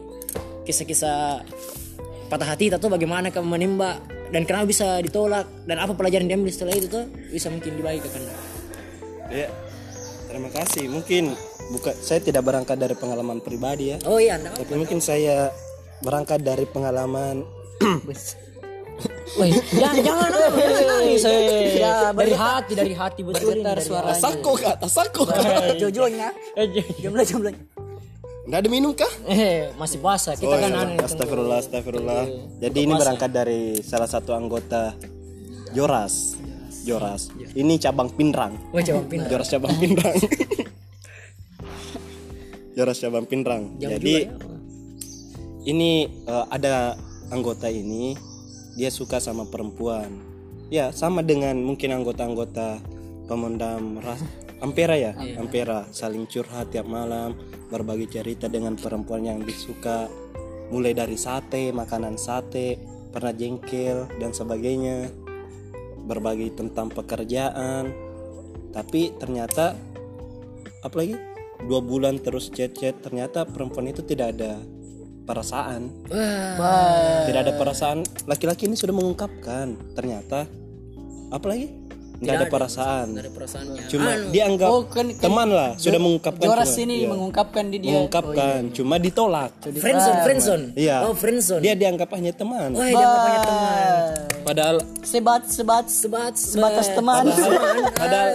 Kisah-kisah 0.69 1.41
patah 2.29 2.45
hati 2.45 2.69
atau 2.69 2.93
bagaimana 2.93 3.33
kamu 3.33 3.57
menembak 3.57 4.05
dan 4.29 4.45
kenapa 4.45 4.69
bisa 4.69 5.01
ditolak 5.01 5.49
dan 5.65 5.81
apa 5.81 5.97
pelajaran 5.97 6.29
diambil 6.29 6.53
setelah 6.53 6.77
itu 6.77 6.87
tuh 6.87 7.09
bisa 7.33 7.49
mungkin 7.49 7.73
dibagi 7.73 7.99
ke 7.99 8.07
kakanda. 8.07 8.33
ya 9.33 9.49
terima 10.29 10.49
kasih. 10.53 10.85
Mungkin 10.93 11.33
bukan 11.73 11.93
saya 11.97 12.21
tidak 12.21 12.45
berangkat 12.45 12.77
dari 12.77 12.93
pengalaman 12.93 13.41
pribadi 13.41 13.91
ya. 13.91 13.97
Oh 14.05 14.21
iya, 14.21 14.37
anda 14.37 14.53
tapi 14.53 14.77
mungkin 14.77 15.01
saya 15.01 15.49
berangkat 16.05 16.45
dari 16.45 16.69
pengalaman 16.69 17.41
Woi, 19.31 19.47
jangan 19.71 19.95
jangan 20.03 20.27
oh, 20.27 20.51
jangan 20.59 20.83
nangis. 20.91 21.23
eh. 21.23 21.79
dari 22.11 22.35
hati 22.35 22.73
dari 22.75 22.91
hati 22.91 23.23
betul 23.23 23.55
bergetar 23.55 23.73
dari 23.73 23.81
suaranya 23.88 24.19
Sako 24.19 24.51
kak, 24.53 24.75
sako 24.85 25.23
jojonya 25.79 26.29
jumlah 27.00 27.23
jumlah 27.23 27.53
Nggak 28.41 28.57
ada 28.57 28.67
minum 28.67 28.91
kah? 28.91 29.07
Eh, 29.29 29.69
masih 29.77 30.01
puasa. 30.01 30.33
Kita 30.33 30.50
Oh, 30.50 30.57
kan 30.57 30.67
iya. 30.67 30.81
anu 30.81 30.97
astagfirullah, 30.97 31.61
astagfirullah. 31.61 32.25
Jadi 32.57 32.77
ini 32.81 32.93
berangkat 32.97 33.29
dari 33.29 33.77
salah 33.79 34.09
satu 34.09 34.33
anggota 34.33 34.97
Joras. 35.71 36.35
Joras. 36.81 37.29
Ini 37.53 37.77
cabang 37.77 38.09
Pinrang. 38.09 38.57
Wah, 38.73 38.81
coba 38.81 39.05
pindah. 39.05 39.29
Joras 39.29 39.47
cabang 39.47 39.71
Pinrang. 39.77 40.17
Joras 42.75 42.97
cabang 42.97 43.25
Pinrang. 43.29 43.77
Jadi 43.77 44.25
ini 45.69 46.09
eh, 46.09 46.45
ada 46.50 46.97
anggota 47.29 47.69
ini 47.69 48.17
dia 48.75 48.89
suka 48.93 49.19
sama 49.19 49.47
perempuan. 49.47 50.21
Ya, 50.71 50.95
sama 50.95 51.19
dengan 51.19 51.59
mungkin 51.59 51.91
anggota-anggota 51.91 52.79
pemendam 53.27 53.99
ras 53.99 54.23
Ampera 54.61 54.93
ya, 54.93 55.17
Ampera 55.41 55.89
saling 55.89 56.29
curhat 56.29 56.69
tiap 56.69 56.85
malam, 56.85 57.33
berbagi 57.73 58.05
cerita 58.05 58.45
dengan 58.45 58.77
perempuan 58.77 59.25
yang 59.25 59.41
disuka, 59.41 60.05
mulai 60.69 60.93
dari 60.93 61.17
sate, 61.17 61.73
makanan 61.73 62.13
sate, 62.13 62.77
pernah 63.09 63.33
jengkel 63.33 64.05
dan 64.21 64.29
sebagainya, 64.37 65.09
berbagi 66.05 66.53
tentang 66.53 66.93
pekerjaan. 66.93 67.89
Tapi 68.69 69.17
ternyata 69.17 69.73
apa 70.85 70.95
lagi? 70.95 71.17
dua 71.61 71.77
bulan 71.77 72.17
terus 72.17 72.49
chat-chat 72.49 73.05
ternyata 73.05 73.45
perempuan 73.45 73.93
itu 73.93 74.01
tidak 74.01 74.33
ada 74.33 74.57
perasaan. 75.31 75.81
Wah. 76.59 77.23
tidak 77.23 77.47
ada 77.47 77.53
perasaan. 77.55 78.03
Laki-laki 78.27 78.67
ini 78.67 78.75
sudah 78.75 78.91
mengungkapkan 78.91 79.95
ternyata 79.95 80.43
apa 81.31 81.45
lagi 81.47 81.80
nggak 82.21 82.35
ada 82.35 82.47
perasaan. 82.47 83.07
Ada 83.13 83.29
perasaannya. 83.29 83.81
cuma 83.89 84.09
dia 84.29 84.43
anggap 84.45 84.69
Oh, 84.69 84.85
kan- 84.85 85.09
kan 85.09 85.17
teman 85.19 85.49
lah 85.49 85.69
sudah 85.75 85.97
mengungkapkan 85.97 86.43
Joras 86.43 86.69
cuma- 86.69 86.83
ini 86.83 86.95
iya, 86.95 87.07
mengungkapkan 87.09 87.63
di 87.65 87.77
dia. 87.77 87.91
Mengungkapkan 87.91 88.59
cuma 88.71 88.95
ditolak. 88.95 89.51
Friendzone, 89.59 90.19
friendzone. 90.21 90.63
iya. 90.75 90.97
Oh, 91.01 91.13
friendzone. 91.13 91.59
dia 91.59 91.73
dianggap 91.73 92.09
hanya 92.11 92.31
teman. 92.31 92.69
Wah, 92.71 92.85
dia 92.85 93.07
punya 93.17 93.39
teman. 93.41 94.03
padahal 94.41 94.75
sebat 95.01 95.43
sebat 95.47 95.85
Sebat, 95.87 96.33
sebatas 96.35 96.87
teman. 96.89 97.25
Padahal 97.91 98.29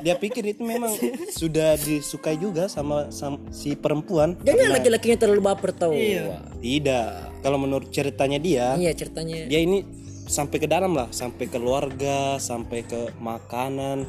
dia 0.00 0.14
pikir 0.14 0.44
itu 0.48 0.62
memang 0.62 0.90
sudah 1.30 1.74
disukai 1.76 2.34
juga 2.34 2.66
sama, 2.66 3.10
sama 3.10 3.38
si 3.48 3.72
perempuan. 3.72 4.34
Jangan 4.40 4.68
laki-lakinya 4.72 5.16
terlalu 5.16 5.42
baper 5.44 5.70
tau. 5.72 5.92
Iya. 5.92 6.42
tidak. 6.58 7.30
Kalau 7.38 7.54
menurut 7.54 7.86
ceritanya 7.88 8.34
dia 8.36 8.74
Iya 8.74 8.90
ceritanya. 8.92 9.46
dia 9.46 9.60
ini 9.60 9.86
sampai 10.28 10.56
ke 10.60 10.68
dalam 10.68 10.92
lah 10.92 11.08
sampai 11.08 11.48
keluarga 11.48 12.36
sampai 12.36 12.84
ke 12.84 13.16
makanan 13.18 14.04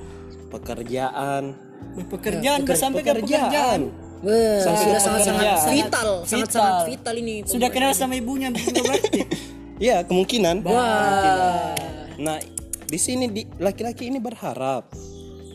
pekerjaan. 0.52 1.56
Pekerjaan 1.96 2.68
udah 2.68 2.78
sampai 2.78 3.02
ke 3.02 3.12
pekerjaan. 3.24 3.82
Wah, 4.20 4.60
sudah 4.60 5.00
sangat-sangat 5.00 5.44
pekerjaan. 5.48 5.72
vital, 5.72 6.10
sangat-sangat 6.28 6.76
vital. 6.92 7.16
ini. 7.24 7.36
sudah 7.48 7.70
kenal 7.72 7.96
sama 7.96 8.20
ibunya 8.20 8.52
juga 8.52 8.84
berarti? 8.84 9.24
Iya 9.80 10.04
kemungkinan. 10.04 10.68
Wah. 10.68 11.72
nah 12.20 12.36
di 12.84 13.00
sini 13.00 13.32
di 13.32 13.48
laki-laki 13.64 14.12
ini 14.12 14.20
berharap. 14.20 14.92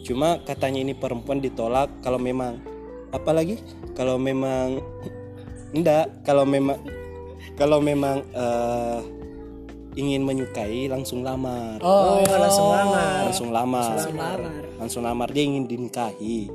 Cuma 0.00 0.40
katanya 0.48 0.80
ini 0.80 0.96
perempuan 0.96 1.44
ditolak 1.44 1.92
kalau 2.00 2.16
memang 2.16 2.56
apalagi 3.12 3.60
kalau 3.92 4.16
memang 4.16 4.80
enggak 5.76 6.08
kalau 6.24 6.48
memang 6.48 6.80
kalau 7.60 7.84
memang 7.84 8.24
eh, 8.32 8.98
ingin 9.94 10.22
menyukai 10.26 10.90
langsung 10.90 11.22
lamar. 11.22 11.78
Oh, 11.82 12.22
langsung 12.26 12.68
lamar. 12.70 13.20
langsung 13.30 13.50
lamar. 13.50 13.96
Langsung 14.78 15.02
lamar. 15.06 15.28
dia 15.30 15.44
ingin 15.46 15.64
dinikahi. 15.66 16.50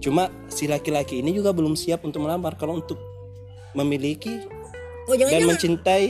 Cuma 0.00 0.32
si 0.48 0.64
laki-laki 0.64 1.20
ini 1.20 1.36
juga 1.36 1.52
belum 1.52 1.76
siap 1.76 2.04
untuk 2.04 2.24
melamar. 2.24 2.56
Kalau 2.56 2.80
untuk 2.80 2.96
memiliki 3.76 4.40
Oh, 5.10 5.18
jangan 5.18 5.32
dan 5.32 5.42
mencintai 5.42 6.06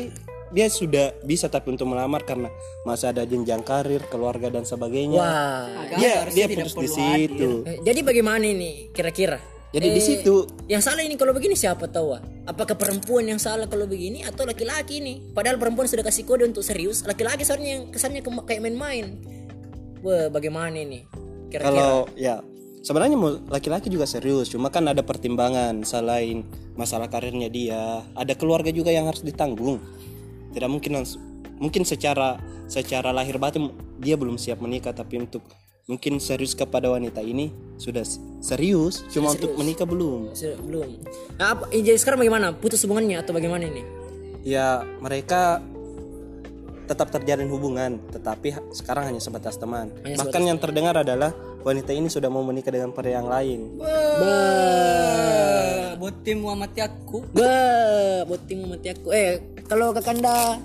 dia 0.50 0.66
sudah 0.66 1.14
bisa 1.22 1.46
tapi 1.46 1.72
untuk 1.72 1.88
melamar 1.88 2.26
karena 2.26 2.50
masih 2.82 3.14
ada 3.14 3.22
jenjang 3.22 3.62
karir 3.62 4.02
keluarga 4.10 4.50
dan 4.50 4.66
sebagainya. 4.66 5.22
Wah. 5.22 5.86
dia 5.96 6.26
dia 6.26 6.46
putus 6.50 6.74
di 6.74 6.88
situ. 6.90 7.62
Eh, 7.64 7.78
Jadi 7.86 8.00
bagaimana 8.02 8.44
ini 8.44 8.90
kira-kira? 8.90 9.38
Jadi 9.70 9.88
di 9.94 10.02
situ 10.02 10.50
Yang 10.66 10.82
salah 10.90 11.02
ini 11.06 11.14
kalau 11.14 11.30
begini 11.30 11.54
siapa 11.54 11.86
tahu? 11.86 12.18
ah? 12.18 12.22
Apakah 12.46 12.74
perempuan 12.74 13.26
yang 13.26 13.38
salah 13.38 13.70
kalau 13.70 13.86
begini 13.86 14.26
atau 14.26 14.42
laki-laki 14.42 14.98
ini? 14.98 15.30
Padahal 15.30 15.58
perempuan 15.62 15.86
sudah 15.86 16.02
kasih 16.02 16.26
kode 16.26 16.46
untuk 16.46 16.66
serius, 16.66 17.06
laki-laki 17.06 17.46
seharusnya 17.46 17.78
yang 17.78 17.84
kesannya 17.94 18.22
ke- 18.22 18.46
kayak 18.50 18.66
main-main. 18.66 19.18
Wah, 20.02 20.26
bagaimana 20.26 20.74
ini? 20.74 21.06
Kira-kira. 21.50 21.66
kalau 21.66 22.06
ya 22.14 22.38
sebenarnya 22.80 23.18
laki-laki 23.50 23.92
juga 23.92 24.08
serius 24.08 24.48
cuma 24.48 24.72
kan 24.72 24.88
ada 24.88 25.04
pertimbangan 25.04 25.84
selain 25.84 26.46
masalah 26.78 27.12
karirnya 27.12 27.52
dia 27.52 28.06
ada 28.16 28.32
keluarga 28.32 28.72
juga 28.72 28.88
yang 28.88 29.04
harus 29.04 29.20
ditanggung 29.20 29.82
tidak 30.54 30.70
mungkin 30.72 31.02
langsung 31.02 31.20
mungkin 31.60 31.84
secara 31.84 32.40
secara 32.70 33.12
lahir 33.12 33.36
batin 33.36 33.68
dia 34.00 34.16
belum 34.16 34.40
siap 34.40 34.64
menikah 34.64 34.96
tapi 34.96 35.20
untuk 35.20 35.44
mungkin 35.84 36.18
serius 36.18 36.52
kepada 36.52 36.88
wanita 36.88 37.18
ini 37.18 37.48
sudah 37.76 38.04
serius 38.40 39.04
cuma 39.08 39.32
untuk 39.32 39.54
menikah 39.54 39.84
belum. 39.84 40.32
Sudah- 40.32 40.58
belum. 40.58 40.88
Nah, 41.36 41.46
apa, 41.50 41.64
eh, 41.70 41.80
jadi 41.80 41.96
sekarang 41.96 42.20
bagaimana? 42.20 42.52
Putus 42.52 42.82
hubungannya 42.82 43.16
atau 43.16 43.32
bagaimana 43.32 43.64
ini? 43.64 43.82
ya 44.40 44.80
mereka 44.98 45.60
tetap 46.86 47.12
terjalin 47.12 47.44
hubungan 47.46 48.00
tetapi 48.08 48.56
sekarang 48.72 49.06
hanya 49.06 49.20
sebatas 49.20 49.54
teman. 49.54 49.92
Bahkan 50.02 50.42
yang 50.42 50.56
terdengar 50.56 50.96
adalah 50.96 51.30
wanita 51.60 51.92
ini 51.92 52.08
sudah 52.08 52.26
mau 52.26 52.40
menikah 52.40 52.72
dengan 52.72 52.88
pria 52.90 53.20
yang 53.20 53.28
lain. 53.28 53.76
Buat 55.94 56.16
tim 56.24 56.40
Muhammad 56.40 56.72
aku 56.74 57.20
Bah, 57.30 58.24
buat 58.24 58.40
tim 58.48 58.64
mati 58.64 58.88
aku. 58.88 59.12
Eh, 59.12 59.38
kalau 59.68 59.92
Kakanda 59.92 60.56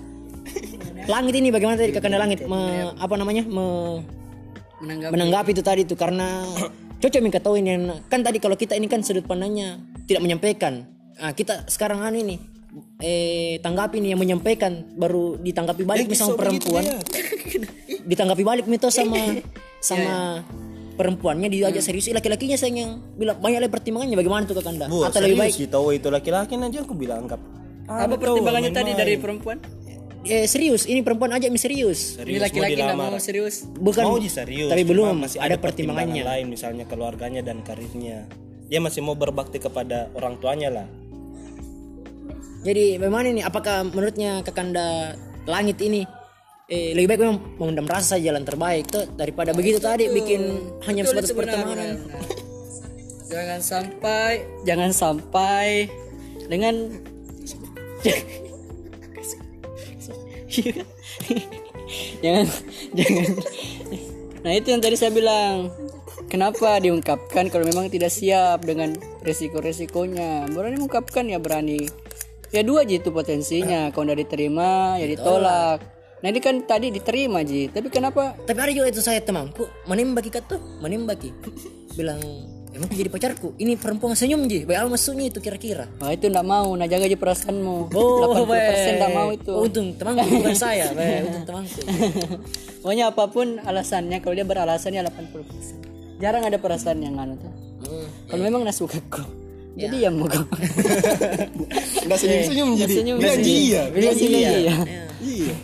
langit 1.12 1.36
ini 1.36 1.52
bagaimana 1.52 1.76
tadi? 1.76 1.92
Kakanda 1.92 2.16
langit 2.16 2.42
me- 2.42 2.96
apa 2.96 3.14
namanya? 3.14 3.44
Me- 3.44 4.00
menanggapi. 4.80 5.12
Menanggapi 5.12 5.50
itu 5.54 5.62
tadi 5.62 5.80
itu 5.84 5.94
karena 5.94 6.44
cocok 7.02 7.20
minta 7.22 7.40
tahu 7.40 7.60
ini 7.60 7.70
kan 8.08 8.20
tadi 8.24 8.38
kalau 8.40 8.56
kita 8.56 8.76
ini 8.76 8.88
kan 8.88 9.00
sudut 9.04 9.24
pandangnya 9.24 9.80
tidak 10.08 10.22
menyampaikan. 10.24 10.86
Nah, 11.16 11.32
kita 11.32 11.64
sekarang 11.68 12.04
anu 12.04 12.20
ini 12.20 12.36
eh 13.00 13.56
tanggapi 13.64 14.04
nih 14.04 14.12
yang 14.12 14.20
menyampaikan 14.20 14.84
baru 15.00 15.40
ditanggapi 15.40 15.82
balik 15.88 16.06
nih 16.12 16.18
sama 16.18 16.36
perempuan. 16.36 16.84
ditanggapi 18.10 18.42
balik 18.46 18.66
mito 18.70 18.86
sama 18.92 19.18
sama 19.82 20.44
perempuannya 20.96 21.52
diajak 21.52 21.84
serius. 21.84 22.08
Ih, 22.08 22.16
laki-lakinya 22.16 22.56
sayang 22.56 22.76
yang 22.76 22.90
bilang 23.16 23.36
banyak 23.40 23.60
lagi 23.60 23.72
pertimbangannya 23.72 24.16
bagaimana 24.16 24.42
tuh 24.48 24.56
kakanda 24.56 24.88
Bu, 24.88 25.04
atau 25.04 25.20
lebih 25.20 25.36
baik? 25.40 25.52
serius 25.52 25.68
tahu 25.68 25.92
itu 25.92 26.08
laki-laki 26.08 26.56
nanti 26.56 26.80
aku 26.80 26.96
bilang 26.96 27.28
anggap 27.28 27.40
apa 27.86 28.18
pertimbangannya 28.18 28.72
tadi 28.74 28.90
dari 28.98 29.14
perempuan 29.14 29.62
eh 30.26 30.46
serius 30.50 30.84
ini 30.90 31.00
perempuan 31.00 31.32
ajak 31.34 31.48
mi 31.48 31.58
serius. 31.58 32.20
Ini 32.20 32.42
laki-laki 32.42 32.78
nggak 32.78 32.98
mau 32.98 33.16
serius? 33.18 33.64
Bukan. 33.66 34.02
Mau 34.02 34.18
serius 34.22 34.70
tapi 34.70 34.82
belum 34.82 35.22
masih 35.22 35.38
ada, 35.38 35.54
ada 35.54 35.56
pertimbangannya. 35.62 36.22
pertimbangan 36.22 36.32
lain 36.36 36.46
misalnya 36.50 36.84
keluarganya 36.84 37.42
dan 37.46 37.62
karirnya. 37.62 38.26
Dia 38.66 38.82
masih 38.82 39.00
mau 39.06 39.14
berbakti 39.14 39.62
kepada 39.62 40.10
orang 40.18 40.42
tuanya 40.42 40.68
lah. 40.82 40.86
Jadi 42.66 42.98
bagaimana 42.98 43.30
ini? 43.30 43.42
Apakah 43.46 43.86
menurutnya 43.86 44.42
Kakanda 44.42 45.14
Langit 45.46 45.78
ini 45.78 46.02
eh, 46.66 46.90
lebih 46.90 47.14
baik 47.14 47.20
memang 47.22 47.38
memendam 47.62 47.86
rasa 47.86 48.18
saja 48.18 48.34
jalan 48.34 48.42
terbaik. 48.42 48.90
Tuh 48.90 49.06
daripada 49.14 49.54
begitu 49.54 49.78
tadi 49.78 50.10
bikin 50.10 50.58
hanya 50.90 51.06
sebatas 51.06 51.30
pertemanan. 51.30 52.02
jangan 53.32 53.60
sampai. 53.62 54.42
Jangan 54.66 54.90
sampai. 54.90 55.86
Dengan 56.50 56.74
jangan 62.24 62.46
jangan. 62.94 63.26
Nah 64.46 64.52
itu 64.54 64.66
yang 64.70 64.82
tadi 64.82 64.96
saya 64.96 65.12
bilang. 65.12 65.70
Kenapa 66.26 66.82
diungkapkan 66.82 67.46
kalau 67.54 67.62
memang 67.62 67.86
tidak 67.86 68.10
siap 68.10 68.66
dengan 68.66 68.98
resiko-resikonya? 69.22 70.50
Berani 70.50 70.74
mengungkapkan 70.82 71.22
ya 71.30 71.38
berani. 71.38 71.86
Ya 72.50 72.66
dua 72.66 72.82
aja 72.82 72.98
itu 72.98 73.14
potensinya. 73.14 73.94
Kalau 73.94 74.10
udah 74.10 74.18
diterima 74.18 74.98
ya 74.98 75.06
ditolak. 75.06 75.78
Nah 76.24 76.26
ini 76.26 76.40
kan 76.42 76.66
tadi 76.66 76.90
diterima 76.90 77.46
ji. 77.46 77.70
Tapi 77.70 77.94
kenapa? 77.94 78.34
Tapi 78.42 78.58
ada 78.58 78.72
juga 78.74 78.90
itu 78.90 78.98
saya 79.06 79.22
temanku 79.22 79.70
menembaki 79.86 80.34
kata 80.34 80.58
tuh. 80.58 80.60
Menembaki 80.82 81.30
bilang 81.94 82.18
emang 82.76 82.92
jadi 82.92 83.08
pacarku 83.08 83.56
ini 83.56 83.74
perempuan 83.74 84.12
senyum 84.12 84.44
ji 84.46 84.68
baik 84.68 84.86
maksudnya 84.92 85.32
itu 85.32 85.40
kira-kira 85.40 85.88
Nah 85.96 86.12
itu 86.12 86.28
ndak 86.28 86.46
mau, 86.46 86.70
nah 86.76 86.86
jaga 86.86 87.08
aja 87.08 87.18
perasaanmu. 87.18 87.90
Oh, 87.90 88.36
80% 88.36 89.00
ndak 89.00 89.10
mau 89.10 89.28
itu. 89.32 89.50
Oh, 89.50 89.64
untung 89.64 89.96
temanku 89.96 90.28
bukan 90.44 90.54
saya 90.54 90.92
Baik, 90.92 91.26
untung 91.26 91.44
temanku 91.48 91.80
Pokoknya 92.84 93.04
apa 93.10 93.24
pun 93.26 93.58
alasannya, 93.58 94.22
kalau 94.22 94.34
dia 94.38 94.46
beralasannya 94.46 95.02
80%. 95.02 96.22
Jarang 96.22 96.46
ada 96.46 96.56
perasaan 96.60 97.02
yang 97.02 97.18
anu 97.18 97.34
tuh. 97.40 97.52
Hmm. 97.90 98.06
Kalau 98.30 98.42
memang 98.46 98.62
nak 98.62 98.76
suka 98.76 99.02
kok. 99.10 99.26
Jadi 99.76 100.06
ya 100.06 100.08
mau 100.14 100.30
kok. 100.30 100.46
nggak 102.06 102.18
senyum 102.22 102.42
senyum 102.46 102.68
jadi 102.78 102.94
senyum, 102.94 103.16
bilang 103.18 103.36
senyum. 103.42 103.58
iya 103.58 103.82
Bilang 103.90 104.14
iya. 104.16 104.74
iya 105.20 105.54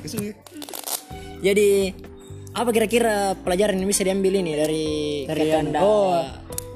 jadi 1.43 1.69
apa 2.53 2.71
kira-kira 2.71 3.33
pelajaran 3.41 3.81
yang 3.81 3.89
bisa 3.89 4.03
diambil 4.05 4.33
ini 4.43 4.53
dari 4.53 4.87
Dari 5.25 5.41
Kakanda 5.49 5.79
Oh, 5.81 6.21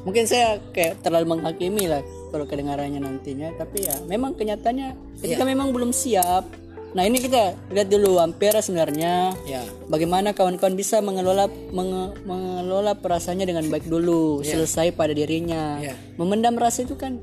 mungkin 0.07 0.25
saya 0.31 0.63
kayak 0.71 1.03
terlalu 1.03 1.35
menghakimi 1.35 1.91
lah 1.91 2.01
kalau 2.31 2.47
kedengarannya 2.47 3.03
nantinya. 3.03 3.51
Tapi 3.59 3.91
ya 3.91 3.99
memang 4.07 4.39
kenyataannya 4.39 5.19
ketika 5.21 5.43
memang 5.43 5.75
belum 5.75 5.91
siap. 5.91 6.47
Nah 6.95 7.05
ini 7.05 7.21
kita 7.21 7.53
lihat 7.75 7.93
dulu 7.93 8.17
Ampera 8.17 8.65
sebenarnya 8.65 9.37
ya 9.45 9.61
Bagaimana 9.91 10.33
kawan-kawan 10.33 10.73
bisa 10.73 11.05
mengelola 11.05 11.45
menge- 11.69 12.17
mengelola 12.25 12.97
perasaannya 12.97 13.45
dengan 13.45 13.69
baik 13.69 13.85
dulu, 13.85 14.41
selesai 14.41 14.97
pada 14.97 15.13
dirinya. 15.13 15.77
Ya. 15.83 15.93
Memendam 16.17 16.57
rasa 16.57 16.89
itu 16.89 16.97
kan 16.97 17.21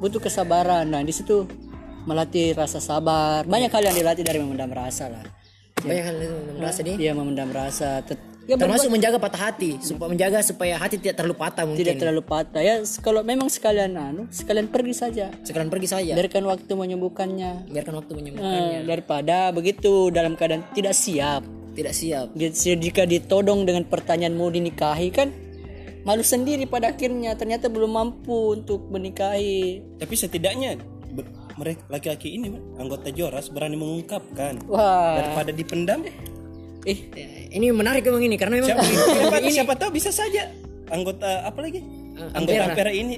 butuh 0.00 0.22
kesabaran. 0.22 0.88
Nah, 0.88 1.04
di 1.04 1.12
situ 1.12 1.44
melatih 2.08 2.56
rasa 2.56 2.80
sabar. 2.80 3.44
Banyak 3.44 3.68
hal 3.68 3.92
yang 3.92 3.96
dilatih 4.00 4.24
dari 4.24 4.40
memendam 4.40 4.72
rasa 4.72 5.12
lah. 5.12 5.24
banyak 5.80 6.04
hal 6.04 6.14
itu 6.16 6.36
merasa 6.60 6.80
dia 6.84 6.96
Dia 6.96 7.12
memendam 7.12 7.48
rasa. 7.52 8.00
Tet- 8.52 8.58
ya, 8.58 8.66
termasuk 8.66 8.90
menjaga 8.90 9.16
patah 9.16 9.42
hati 9.44 9.70
supaya 9.78 10.08
menjaga 10.08 10.38
supaya 10.40 10.74
hati 10.74 10.96
tidak 10.96 11.14
terlalu 11.16 11.36
patah 11.36 11.62
mungkin 11.62 11.80
tidak 11.80 11.98
terlalu 11.98 12.22
patah. 12.22 12.58
Ya, 12.58 12.74
kalau 12.98 13.22
memang 13.22 13.46
sekalian 13.46 13.92
anu, 13.92 14.26
sekalian 14.28 14.66
pergi 14.66 14.90
saja. 14.92 15.30
sekalian 15.40 15.68
pergi 15.68 15.88
saja 15.88 16.12
Biarkan 16.12 16.42
waktu 16.44 16.72
menyembuhkannya. 16.72 17.68
biarkan 17.68 17.94
waktu 17.96 18.12
menyembuhkan 18.12 18.60
Eh, 18.72 18.82
daripada 18.82 19.50
begitu 19.50 19.90
dalam 20.08 20.34
keadaan 20.34 20.66
tidak 20.70 20.92
siap. 20.92 21.42
tidak 21.70 21.94
siap 21.94 22.26
Di- 22.32 22.50
Jika 22.50 23.04
ditodong 23.04 23.62
dengan 23.62 23.84
pertanyaan 23.84 24.34
mau 24.34 24.48
dinikahi 24.48 25.08
kan 25.08 25.30
malu 26.00 26.20
sendiri 26.20 26.64
pada 26.64 26.90
akhirnya 26.90 27.32
ternyata 27.32 27.68
belum 27.68 27.92
mampu 27.92 28.52
untuk 28.52 28.90
menikahi 28.90 29.78
tapi 29.94 30.14
setidaknya 30.14 30.80
ber- 31.08 31.30
mereka 31.52 31.86
laki-laki 31.88 32.32
ini 32.32 32.50
anggota 32.74 33.10
Joras 33.10 33.48
berani 33.48 33.76
mengungkapkan 33.76 34.64
wah 34.66 35.14
daripada 35.14 35.52
dipendam 35.52 36.02
eh 36.88 36.98
ini 37.52 37.66
menarik 37.74 38.06
memang 38.06 38.24
ini 38.24 38.36
karena 38.40 38.62
memang 38.62 38.72
siapa, 38.72 38.84
siapa, 38.86 39.50
siapa 39.50 39.74
tahu 39.76 39.90
bisa 39.92 40.10
saja. 40.14 40.48
Anggota 40.90 41.44
apa 41.44 41.58
lagi? 41.60 41.82
Anggota 42.34 42.62
Ampera. 42.70 42.90
Ini. 42.90 43.16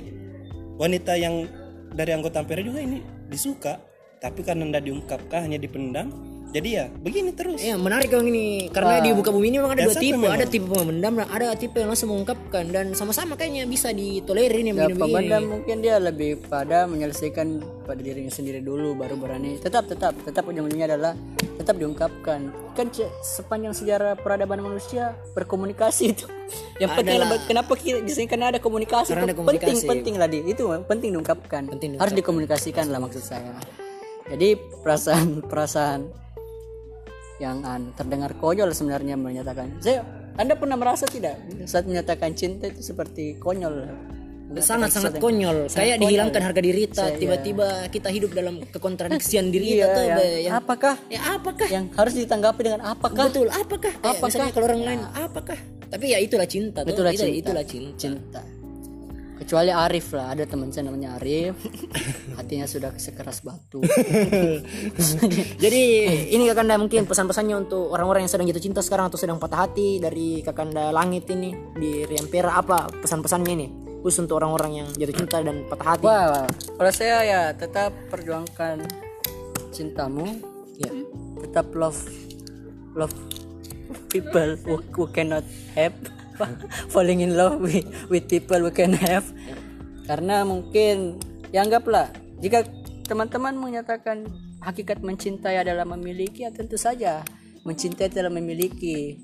Wanita 0.81 1.13
yang 1.21 1.47
dari 1.93 2.11
anggota 2.17 2.43
Ampera 2.43 2.65
juga 2.65 2.81
ini 2.81 3.05
disuka. 3.29 3.79
Tapi 4.23 4.47
karena 4.47 4.71
tidak 4.71 4.83
diungkapkan 4.87 5.51
hanya 5.51 5.59
dipendam 5.59 6.15
jadi 6.53 6.69
ya 6.69 6.85
begini 6.93 7.33
terus. 7.33 7.65
Ya 7.65 7.81
menarik 7.81 8.13
memang 8.13 8.29
ini. 8.29 8.69
Karena 8.69 9.01
di 9.01 9.17
buka 9.17 9.33
bumi 9.33 9.49
ini 9.49 9.57
memang 9.57 9.73
ada 9.73 9.89
dua 9.89 9.97
tipe, 9.97 10.21
memang. 10.21 10.37
ada 10.37 10.45
tipe 10.45 10.69
pemendam 10.69 11.13
dan 11.17 11.29
ada 11.33 11.57
tipe 11.57 11.77
yang 11.81 11.89
langsung 11.89 12.13
mengungkapkan. 12.13 12.69
Dan 12.69 12.87
sama-sama 12.93 13.41
kayaknya 13.41 13.65
bisa 13.65 13.89
ditolerir 13.89 14.61
ini 14.61 14.77
ya, 14.77 14.85
begini 14.85 15.01
pemendam 15.01 15.43
mungkin 15.49 15.81
dia 15.81 15.97
lebih 15.97 16.45
pada 16.53 16.85
menyelesaikan 16.85 17.65
pada 17.89 18.01
dirinya 18.05 18.29
sendiri 18.29 18.61
dulu 18.61 18.93
baru 19.01 19.17
berani. 19.17 19.57
Tetap 19.57 19.89
tetap 19.89 20.13
tetap 20.29 20.45
ujung-ujungnya 20.45 20.93
adalah 20.93 21.17
tetap 21.57 21.81
diungkapkan. 21.81 22.53
Kan 22.77 22.93
sepanjang 23.25 23.73
sejarah 23.73 24.21
peradaban 24.21 24.61
manusia 24.61 25.17
berkomunikasi 25.33 26.05
itu. 26.13 26.29
Yang 26.85 27.01
penting 27.01 27.17
Adalah- 27.17 27.49
kenapa 27.49 27.73
kita 27.81 28.05
di 28.05 28.13
sini 28.13 28.29
karena 28.29 28.53
ada 28.53 28.61
komunikasi. 28.61 29.17
Karena 29.17 29.25
itu 29.25 29.33
ada 29.33 29.37
komunikasi. 29.41 29.73
penting 29.73 29.89
penting 29.89 30.15
lah 30.21 30.29
di 30.29 30.39
itu 30.45 30.63
penting 30.85 31.17
diungkapkan. 31.17 31.63
Penting 31.73 31.97
harus 31.97 32.13
dikomunikasikan 32.13 32.93
lah 32.93 33.01
maksud 33.01 33.25
saya. 33.25 33.57
Jadi 34.29 34.57
perasaan 34.85 35.41
perasaan 35.51 36.23
yang 37.43 37.59
an, 37.67 37.91
terdengar 37.99 38.31
konyol 38.39 38.71
sebenarnya 38.71 39.19
menyatakan. 39.19 39.83
Saya 39.83 40.07
anda 40.39 40.55
pernah 40.55 40.79
merasa 40.79 41.05
tidak 41.05 41.37
saat 41.67 41.85
menyatakan 41.85 42.33
cinta 42.33 42.71
itu 42.71 42.81
seperti 42.81 43.35
konyol? 43.37 43.91
Sangat-sangat 44.53 45.17
konyol. 45.17 45.65
kayak 45.73 45.97
dihilangkan 45.97 46.43
harga 46.45 46.61
diri 46.61 46.85
kita 46.85 47.17
tiba-tiba 47.17 47.89
kita 47.89 48.13
hidup 48.13 48.37
dalam 48.37 48.61
kekontradiksian 48.69 49.49
diri 49.49 49.81
kita 49.81 49.81
Iya, 49.81 49.87
tuh 49.89 50.05
yang- 50.05 50.21
yang 50.45 50.55
apakah? 50.61 50.95
Ya 51.09 51.21
apakah? 51.33 51.69
Yang 51.73 51.85
harus 51.97 52.15
ditanggapi 52.21 52.61
dengan 52.61 52.81
apakah? 52.85 53.33
Betul 53.33 53.49
apakah? 53.49 53.93
Apakah? 53.97 54.29
misalnya 54.29 54.53
kalau 54.53 54.67
orang 54.69 54.83
lain 54.85 55.01
apakah? 55.11 55.59
Tapi 55.89 56.05
ya 56.05 56.19
itulah 56.21 56.45
cinta 56.45 56.85
tuh. 56.85 56.93
Itulah 56.93 57.13
Itu- 57.17 57.25
cinta. 57.25 57.41
itulah 57.41 57.65
cinta. 57.65 57.97
Cinta 57.97 58.43
kecuali 59.43 59.75
Arif 59.75 60.15
lah 60.15 60.31
ada 60.31 60.47
teman 60.47 60.71
saya 60.71 60.87
namanya 60.87 61.19
Arif. 61.19 61.59
Hatinya 62.39 62.71
sudah 62.71 62.95
sekeras 62.95 63.43
batu. 63.43 63.83
Jadi 65.63 65.83
ini 66.31 66.47
Kakanda 66.47 66.79
mungkin 66.79 67.05
pesan-pesannya 67.11 67.67
untuk 67.67 67.91
orang-orang 67.91 68.25
yang 68.25 68.33
sedang 68.33 68.47
jatuh 68.47 68.63
cinta 68.63 68.81
sekarang 68.81 69.11
atau 69.11 69.19
sedang 69.19 69.43
patah 69.43 69.67
hati 69.67 69.99
dari 69.99 70.41
Kakanda 70.47 70.95
Langit 70.95 71.27
ini 71.35 71.51
di 71.75 72.07
Riampera 72.07 72.63
apa 72.63 72.87
pesan-pesannya 73.03 73.53
ini? 73.53 73.67
Khusus 74.03 74.27
untuk 74.27 74.39
orang-orang 74.39 74.83
yang 74.83 74.89
jatuh 74.95 75.17
cinta 75.19 75.43
dan 75.43 75.67
patah 75.67 75.87
hati. 75.99 76.05
wah 76.07 76.47
kalau 76.79 76.93
saya 76.95 77.17
ya 77.27 77.43
tetap 77.55 77.91
perjuangkan 78.09 78.87
cintamu. 79.75 80.27
Ya. 80.81 80.89
tetap 81.45 81.69
love 81.77 82.01
love 82.97 83.13
people 84.09 84.57
who, 84.65 84.81
who 84.97 85.05
cannot 85.13 85.45
have 85.77 85.93
falling 86.93 87.21
in 87.21 87.37
love 87.37 87.61
with, 87.61 87.87
with 88.09 88.25
people 88.29 88.59
who 88.59 88.73
can 88.73 88.93
have. 88.97 89.27
Karena 90.07 90.43
mungkin 90.43 91.23
ya 91.55 91.63
anggaplah 91.63 92.11
jika 92.43 92.67
teman-teman 93.07 93.55
menyatakan 93.55 94.27
hakikat 94.63 95.03
mencintai 95.05 95.63
adalah 95.63 95.85
memiliki 95.85 96.47
ya 96.47 96.51
tentu 96.51 96.79
saja 96.79 97.23
mencintai 97.63 98.11
adalah 98.11 98.33
memiliki. 98.35 99.19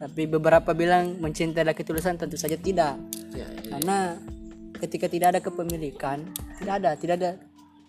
Tapi 0.00 0.24
beberapa 0.24 0.72
bilang 0.72 1.20
mencintai 1.20 1.60
adalah 1.60 1.76
ketulusan 1.76 2.16
tentu 2.16 2.40
saja 2.40 2.56
tidak. 2.56 2.96
Ya, 3.36 3.44
karena 3.68 4.16
ketika 4.80 5.06
tidak 5.12 5.36
ada 5.36 5.40
kepemilikan 5.44 6.24
tidak 6.56 6.74
ada 6.80 6.90
tidak 6.96 7.14
ada 7.20 7.30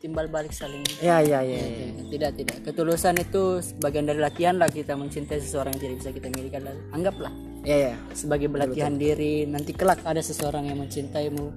timbal 0.03 0.27
balik 0.27 0.51
saling. 0.51 0.83
Ya 0.99 1.23
ya 1.23 1.39
ya. 1.39 1.61
ya. 1.61 1.87
tidak 2.11 2.31
tidak 2.35 2.57
ketulusan 2.67 3.15
itu 3.21 3.63
bagian 3.79 4.09
dari 4.09 4.19
latihan 4.19 4.59
lah 4.59 4.67
kita 4.67 4.99
mencintai 4.99 5.39
seseorang 5.39 5.71
yang 5.77 5.81
tidak 5.87 5.95
bisa 6.03 6.09
kita 6.11 6.27
miliki 6.35 6.59
anggaplah 6.91 7.31
Ya 7.61 7.77
ya. 7.77 7.93
sebagai 8.17 8.49
pelatihan 8.49 8.97
diri 8.97 9.45
nanti 9.45 9.71
kelak 9.77 10.01
ada 10.01 10.17
seseorang 10.17 10.65
yang 10.65 10.81
mencintaimu 10.81 11.53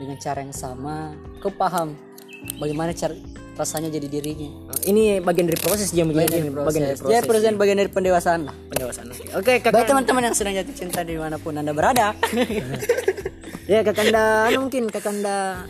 dengan 0.00 0.16
cara 0.16 0.40
yang 0.40 0.56
sama. 0.56 1.12
Kau 1.44 1.52
paham 1.52 1.92
bagaimana 2.56 2.96
cara 2.96 3.12
rasanya 3.56 3.92
jadi 3.92 4.08
dirinya? 4.08 4.72
Ini 4.84 5.20
bagian 5.20 5.48
dari 5.48 5.60
proses 5.60 5.92
dia 5.92 6.08
begini. 6.08 6.52
Bagian 6.52 6.84
dari 6.88 6.96
dia 6.96 7.20
proses 7.20 7.28
present 7.28 7.56
bagian 7.60 7.76
dari 7.80 7.90
pendewasaan 7.92 8.40
lah. 8.48 8.56
Pendewasaan. 8.72 9.06
Oke, 9.12 9.24
Oke, 9.36 9.54
Kakak. 9.60 9.88
teman-teman 9.88 10.32
yang 10.32 10.36
sedang 10.36 10.56
jatuh 10.56 10.76
cinta 10.76 11.00
di 11.04 11.16
mana 11.20 11.36
pun 11.36 11.56
anda 11.56 11.72
berada. 11.76 12.16
Ya 13.66 13.82
Kakanda, 13.82 14.46
anu 14.46 14.70
mungkin 14.70 14.86
Kakanda 14.86 15.66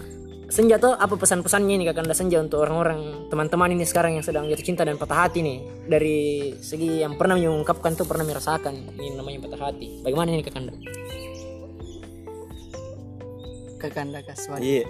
Senja 0.47 0.79
tuh 0.79 0.95
apa 0.95 1.19
pesan-pesannya 1.19 1.75
nih 1.83 1.87
Kakanda 1.91 2.15
Senja 2.15 2.39
untuk 2.39 2.63
orang-orang 2.63 3.27
teman-teman 3.27 3.75
ini 3.75 3.83
sekarang 3.83 4.15
yang 4.15 4.23
sedang 4.23 4.47
jatuh 4.47 4.63
cinta 4.63 4.87
dan 4.87 4.95
patah 4.95 5.27
hati 5.27 5.43
nih 5.43 5.59
dari 5.91 6.55
segi 6.63 7.03
yang 7.03 7.19
pernah 7.19 7.35
mengungkapkan 7.35 7.99
tuh 7.99 8.07
pernah 8.07 8.23
merasakan 8.23 8.95
ini 8.95 9.19
namanya 9.19 9.43
patah 9.43 9.61
hati. 9.71 10.07
Bagaimana 10.07 10.39
nih 10.39 10.47
Kakanda? 10.47 10.75
kekanda 13.77 14.21
kaswan 14.25 14.61
Iya. 14.61 14.85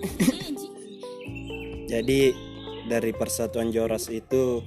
Jadi 1.92 2.32
dari 2.86 3.10
persatuan 3.10 3.74
Joras 3.74 4.06
itu 4.08 4.62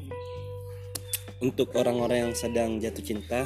untuk 1.40 1.76
orang-orang 1.76 2.30
yang 2.32 2.36
sedang 2.36 2.80
jatuh 2.80 3.04
cinta, 3.04 3.44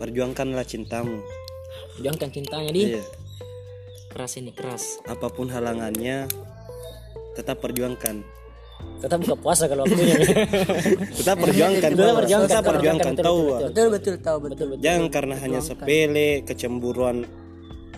perjuangkanlah 0.00 0.64
cintamu. 0.64 1.20
Jangan 2.00 2.28
cintanya 2.32 2.70
di 2.72 2.96
Iya. 2.96 3.04
Keras 4.10 4.32
ini 4.38 4.50
keras. 4.54 5.00
Apa 5.04 5.28
pun 5.28 5.50
halangannya, 5.50 6.26
tetap 7.34 7.60
perjuangkan. 7.60 8.22
Tetap 9.00 9.18
buka 9.24 9.36
puasa 9.40 9.64
kalau 9.68 9.84
waktunya. 9.88 10.16
Tetap 11.20 11.36
perjuangkan. 11.40 11.90
Tetap 11.96 12.16
perjuangkan, 12.16 12.48
Tetap 12.48 12.62
betul, 12.64 12.72
perjuangkan 12.76 13.12
betul, 13.12 13.24
tahu. 13.24 13.40
betul, 13.40 13.68
betul 13.68 13.86
betul 13.88 14.14
tahu 14.20 14.38
betul 14.44 14.66
Jangan 14.80 15.04
karena 15.08 15.34
hanya 15.40 15.60
sepele, 15.64 16.30
kecemburuan, 16.44 17.24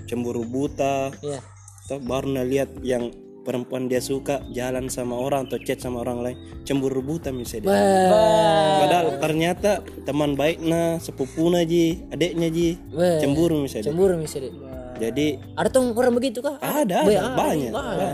cemburu 0.07 0.43
buta, 0.47 1.11
Iya. 1.23 1.43
Toh 1.89 1.99
baru 2.05 2.45
lihat 2.45 2.85
yang 2.85 3.09
perempuan 3.49 3.89
dia 3.89 3.97
suka 4.05 4.45
jalan 4.53 4.93
sama 4.93 5.17
orang 5.17 5.49
atau 5.49 5.57
chat 5.65 5.81
sama 5.81 6.05
orang 6.05 6.21
lain 6.21 6.37
cemburu 6.69 7.01
buta 7.01 7.33
misalnya 7.33 7.73
dia. 7.73 8.13
padahal 8.85 9.07
ternyata 9.25 9.81
teman 10.05 10.37
baiknya 10.37 11.01
sepupuna 11.01 11.65
ji 11.65 12.05
adiknya 12.13 12.53
ji 12.53 12.77
cemburu 12.93 13.65
misalnya 13.65 13.89
Cemburu 13.89 14.21
misalnya. 14.21 14.53
Jadi 14.99 15.27
Ada 15.55 15.69
tuh 15.71 15.95
orang 15.95 16.15
begitu 16.15 16.43
kah? 16.43 16.59
ada, 16.59 17.07
ada. 17.07 17.33
banyak, 17.33 17.71
banyak. 17.73 18.13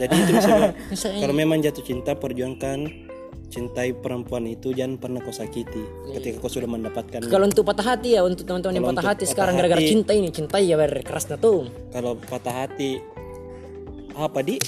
jadi 0.00 0.14
itu 0.16 0.32
misalnya 0.32 0.72
kalau 1.22 1.34
memang 1.36 1.58
jatuh 1.60 1.84
cinta 1.84 2.16
perjuangkan. 2.16 3.06
Cintai 3.48 3.96
perempuan 3.96 4.44
itu 4.44 4.76
jangan 4.76 5.00
pernah 5.00 5.24
kau 5.24 5.32
sakiti 5.32 5.80
ketika 6.12 6.36
kau 6.36 6.52
sudah 6.52 6.68
mendapatkan. 6.68 7.24
Kalau 7.32 7.48
untuk 7.48 7.64
patah 7.64 7.96
hati 7.96 8.12
ya 8.12 8.20
untuk 8.20 8.44
teman-teman 8.44 8.76
yang 8.76 8.84
patah 8.92 9.16
hati 9.16 9.24
patah 9.24 9.32
sekarang 9.32 9.56
gara-gara 9.56 9.80
cinta 9.80 10.12
ini. 10.12 10.28
Cintai 10.28 10.68
ya 10.68 10.76
ber 10.76 11.00
kerasnya 11.00 11.40
tuh. 11.40 11.64
kalau 11.88 12.20
patah 12.20 12.52
hati 12.52 13.00
apa 14.12 14.44
di? 14.44 14.60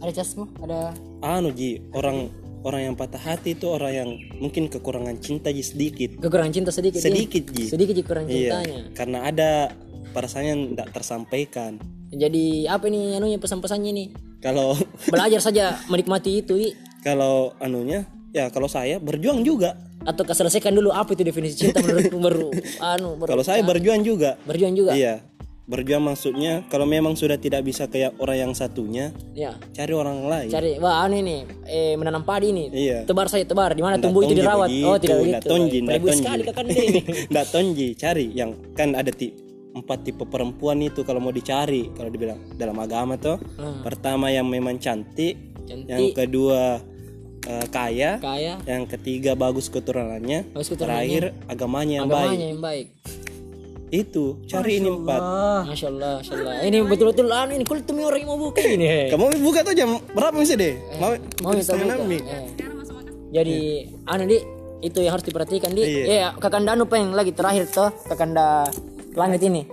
Ada 0.00 0.24
jasmu 0.24 0.48
ada 0.64 0.96
anu 1.20 1.52
ji 1.52 1.84
orang 1.92 2.32
orang 2.62 2.80
yang 2.84 2.94
patah 2.94 3.18
hati 3.18 3.52
itu 3.52 3.66
orang 3.66 3.92
yang 3.92 4.08
mungkin 4.38 4.66
kekurangan 4.66 5.18
cinta 5.18 5.50
ji 5.50 5.60
sedikit 5.60 6.14
Kekurangan 6.16 6.52
cinta 6.52 6.70
sedikit. 6.70 6.98
Iya. 6.98 7.06
sedikit 7.08 7.44
ji 7.48 7.64
Sedikit 7.66 7.94
ji 7.94 8.02
kurang 8.02 8.26
iya 8.26 8.54
cintanya. 8.54 8.80
karena 8.92 9.18
ada 9.24 9.50
perasaannya 10.10 10.50
yang 10.50 10.62
tidak 10.72 10.88
tersampaikan 10.92 11.72
Jadi 12.08 12.68
apa 12.68 12.86
nih 12.86 13.16
anunya 13.16 13.36
pesan-pesannya 13.36 13.90
nih? 13.90 14.08
kalau 14.38 14.74
Belajar 15.12 15.40
saja 15.40 15.78
menikmati 15.86 16.40
itu 16.40 16.54
I. 16.56 16.70
kalau 17.00 17.54
anunya 17.58 18.04
ya 18.30 18.48
kalau 18.48 18.66
saya 18.66 18.96
berjuang 18.96 19.42
juga 19.42 19.76
atau 20.02 20.26
selesaikan 20.26 20.74
dulu 20.74 20.90
apa 20.90 21.14
itu 21.14 21.22
definisi 21.22 21.62
cinta 21.62 21.78
menurutmu 21.78 22.18
baru 22.18 22.48
anu 22.82 23.14
baru 23.14 23.28
kalau 23.28 23.44
saya 23.44 23.62
berjuang 23.62 24.02
juga 24.02 24.34
berjuang 24.42 24.74
juga. 24.74 24.90
iya 24.92 25.22
berjuang 25.64 26.02
maksudnya 26.02 26.66
kalau 26.66 26.82
memang 26.84 27.14
sudah 27.14 27.36
tidak 27.36 27.62
bisa 27.62 27.86
kayak 27.86 28.18
orang 28.18 28.36
yang 28.40 28.52
satunya 28.52 29.14
Ya. 29.30 29.54
cari 29.70 29.92
orang 29.92 30.26
lain 30.26 30.48
Cari 30.48 30.74
wah 30.76 31.00
anu 31.00 31.16
ini 31.16 31.46
eh 31.64 31.94
menanam 31.94 32.22
padi 32.22 32.50
ini. 32.50 32.66
Iya. 32.68 33.04
Tebar 33.04 33.26
saya 33.26 33.42
tebar 33.42 33.70
di 33.70 33.80
mana 33.80 33.94
tumbuh 33.96 34.20
itu 34.20 34.34
dirawat. 34.34 34.66
begitu, 34.66 34.84
Oh 34.84 34.96
tidak 34.96 35.16
begitu. 35.20 35.46
tonji, 35.46 35.78
Playboy 35.80 36.08
tonji. 36.08 36.20
sekali 36.20 36.42
kakak 36.42 36.64
ini. 36.66 36.98
nggak 37.30 37.46
tonji 37.48 37.88
cari 37.94 38.26
yang 38.32 38.50
kan 38.72 38.92
ada 38.92 39.08
ti 39.08 39.30
empat 39.72 39.98
tipe 40.02 40.24
perempuan 40.24 40.76
itu 40.78 41.00
kalau 41.00 41.16
mau 41.18 41.30
dicari 41.30 41.88
kalau 41.90 42.06
dibilang 42.06 42.42
dalam 42.52 42.76
agama 42.76 43.16
tuh 43.16 43.38
pertama 43.80 44.28
yang 44.28 44.44
memang 44.46 44.76
cantik, 44.76 45.38
Hmm. 45.62 45.64
Cantik. 45.64 45.88
yang 45.88 46.04
kedua 46.12 46.60
eh, 47.42 47.66
kaya 47.68 48.18
Kaya 48.18 48.58
yang 48.62 48.82
ketiga 48.84 49.32
bagus 49.32 49.66
keturunannya 49.66 50.50
Bagus 50.52 50.74
terakhir 50.74 51.30
agamanya 51.46 51.94
yang 51.98 52.06
baik 52.06 52.26
agamanya 52.28 52.46
yang 52.48 52.60
baik. 52.60 52.86
Itu 53.92 54.40
cari 54.48 54.80
ini 54.80 54.88
empat 54.88 55.20
Masya 55.68 55.86
Allah, 55.92 56.14
Masya 56.24 56.32
Allah. 56.40 56.54
Ini 56.64 56.78
betul-betul 56.88 57.28
anu 57.28 57.52
ini 57.52 57.64
kultum 57.68 58.00
orang 58.00 58.24
yang 58.24 58.30
mau 58.32 58.40
buka 58.40 58.64
ini. 58.64 58.86
he. 58.88 59.00
kamu 59.12 59.36
buka 59.44 59.60
tuh 59.60 59.76
jam 59.76 60.00
berapa 60.16 60.40
sih 60.42 60.56
deh 60.56 60.80
mau 60.96 61.12
Mau 61.44 61.52
minta 61.52 61.76
setengah 61.76 62.00
buka. 62.00 62.08
enam 62.08 62.08
Eh. 62.08 62.44
Jadi 63.32 63.58
anu 64.08 64.22
di 64.24 64.38
itu 64.82 64.98
yang 64.98 65.12
harus 65.14 65.22
diperhatikan 65.22 65.70
di. 65.76 65.82
Iya. 65.84 66.04
Iya, 66.08 66.28
kakanda 66.40 66.72
anu 66.72 66.88
pengen 66.88 67.12
lagi 67.12 67.36
terakhir 67.36 67.68
toh 67.68 67.92
kakanda 68.08 68.64
langit 69.12 69.44
ini 69.44 69.68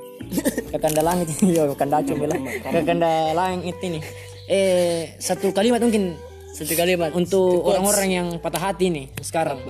kakanda 0.67 0.99
langit 0.99 1.31
ini 1.39 1.55
yo 1.57 1.71
kakanda 1.73 2.03
acung 2.03 2.19
bilang 2.19 2.43
kakanda 2.59 3.31
langit 3.31 3.79
ini 3.79 4.03
eh 4.45 5.15
satu 5.15 5.55
kalimat 5.55 5.79
mungkin 5.79 6.19
Satu 6.49 6.75
kalimat 6.75 7.15
untuk 7.15 7.63
orang-orang 7.63 8.09
yang 8.11 8.27
patah 8.43 8.59
hati 8.59 8.91
nih 8.91 9.05
sekarang 9.23 9.63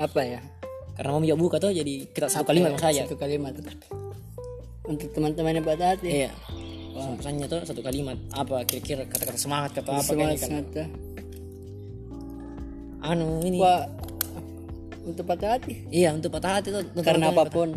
apa 0.00 0.20
ya? 0.24 0.40
Karena 1.00 1.10
mau 1.10 1.24
buka 1.34 1.56
tuh 1.56 1.72
jadi 1.72 2.04
kita 2.06 2.28
satu 2.28 2.44
kalimat 2.44 2.76
saja 2.76 3.08
Satu 3.08 3.16
kalimat. 3.16 3.56
Untuk 4.84 5.08
teman-teman 5.10 5.56
yang 5.56 5.64
patah 5.64 5.96
hati. 5.96 6.08
iya 6.20 6.30
pesannya 7.16 7.48
tuh 7.48 7.64
satu 7.64 7.80
kalimat 7.80 8.20
apa 8.30 8.60
kira-kira 8.62 9.08
kata-kata 9.08 9.40
semangat 9.40 9.72
kata 9.72 9.88
apa 9.90 10.04
Semangat 10.04 10.36
kayak 10.36 10.40
kan 10.42 10.50
semangat. 10.68 10.88
anu 13.00 13.40
ini 13.40 13.56
Wah, 13.56 13.88
untuk 15.02 15.24
patah 15.24 15.56
hati. 15.56 15.88
iya 15.88 16.12
untuk 16.12 16.28
patah 16.28 16.60
hati 16.60 16.68
tuh 16.68 16.84
Karena 17.00 17.32
apa 17.32 17.48
pun. 17.48 17.72